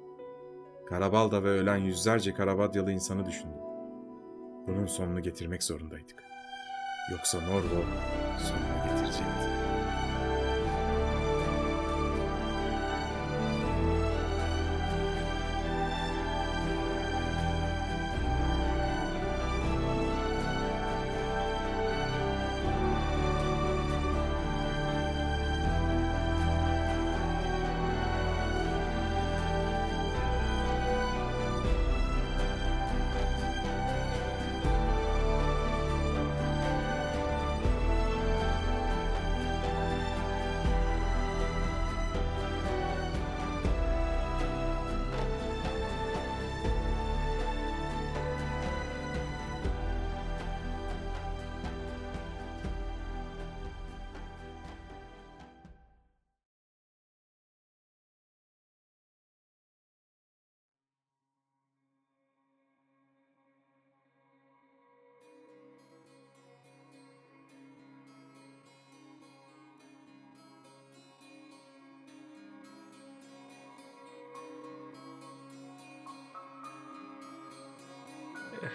Karabalda 0.88 1.44
ve 1.44 1.48
ölen 1.48 1.76
yüzlerce 1.76 2.34
Karabadyalı 2.34 2.92
insanı 2.92 3.26
düşündüm. 3.26 3.60
Bunun 4.66 4.86
sonunu 4.86 5.22
getirmek 5.22 5.62
zorundaydık. 5.62 6.24
Yoksa 7.10 7.40
Norvo 7.40 7.84
sonunu 8.38 8.84
getirecekti. 8.84 9.56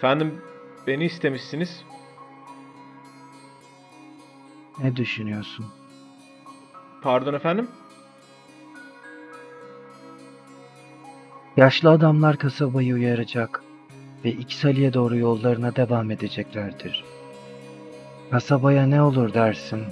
Efendim 0.02 0.42
beni 0.86 1.04
istemişsiniz. 1.04 1.84
Ne 4.82 4.96
düşünüyorsun? 4.96 5.66
Pardon 7.02 7.34
efendim. 7.34 7.68
Yaşlı 11.56 11.90
adamlar 11.90 12.36
kasabayı 12.36 12.94
uyaracak 12.94 13.62
ve 14.24 14.30
İksali'ye 14.32 14.92
doğru 14.92 15.16
yollarına 15.16 15.76
devam 15.76 16.10
edeceklerdir. 16.10 17.04
Kasabaya 18.30 18.86
ne 18.86 19.02
olur 19.02 19.34
dersin? 19.34 19.84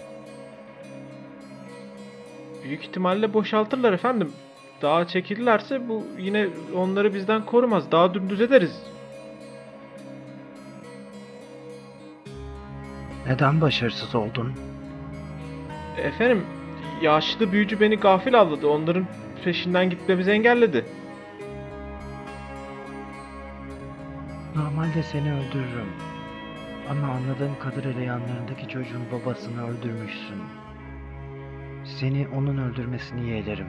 Büyük 2.64 2.82
ihtimalle 2.82 3.34
boşaltırlar 3.34 3.92
efendim. 3.92 4.32
Dağa 4.82 5.06
çekilirlerse 5.06 5.88
bu 5.88 6.06
yine 6.18 6.48
onları 6.76 7.14
bizden 7.14 7.46
korumaz. 7.46 7.92
Daha 7.92 8.14
dümdüz 8.14 8.40
ederiz. 8.40 8.89
Neden 13.26 13.60
başarısız 13.60 14.14
oldun? 14.14 14.52
Efendim 15.96 16.46
yaşlı 17.02 17.52
büyücü 17.52 17.80
beni 17.80 17.96
gafil 17.96 18.40
avladı. 18.40 18.66
Onların 18.66 19.06
peşinden 19.44 19.90
gitmemizi 19.90 20.30
engelledi. 20.30 20.84
Normalde 24.56 25.02
seni 25.02 25.32
öldürürüm. 25.32 25.92
Ama 26.90 27.12
anladığım 27.12 27.58
kadarıyla 27.58 28.00
yanlarındaki 28.00 28.68
çocuğun 28.68 29.02
babasını 29.12 29.68
öldürmüşsün. 29.68 30.42
Seni 31.84 32.28
onun 32.36 32.58
öldürmesini 32.58 33.28
yeğlerim. 33.30 33.68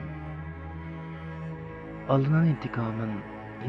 Alınan 2.08 2.46
intikamın 2.46 3.10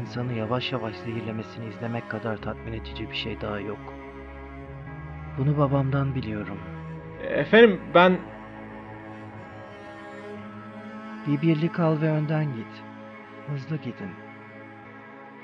insanı 0.00 0.32
yavaş 0.32 0.72
yavaş 0.72 0.96
zehirlemesini 0.96 1.68
izlemek 1.68 2.10
kadar 2.10 2.36
tatmin 2.36 2.72
edici 2.72 3.10
bir 3.10 3.16
şey 3.16 3.40
daha 3.40 3.60
yok. 3.60 3.93
Bunu 5.38 5.58
babamdan 5.58 6.14
biliyorum. 6.14 6.58
Efendim 7.22 7.80
ben 7.94 8.18
Bir 11.26 11.42
birlik 11.42 11.80
al 11.80 12.00
ve 12.00 12.10
önden 12.10 12.44
git. 12.44 12.82
Hızlı 13.48 13.76
gidin. 13.76 14.10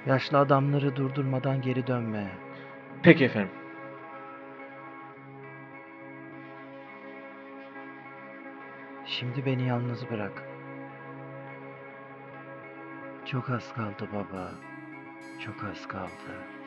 Yaşlı 0.06 0.38
adamları 0.38 0.96
durdurmadan 0.96 1.62
geri 1.62 1.86
dönme. 1.86 2.26
peki 3.02 3.24
efendim. 3.24 3.50
Şimdi 9.06 9.46
beni 9.46 9.66
yalnız 9.66 10.10
bırak. 10.10 10.42
Çok 13.26 13.50
az 13.50 13.74
kaldı 13.74 14.08
baba. 14.12 14.50
Çok 15.44 15.64
az 15.64 15.88
kaldı. 15.88 16.59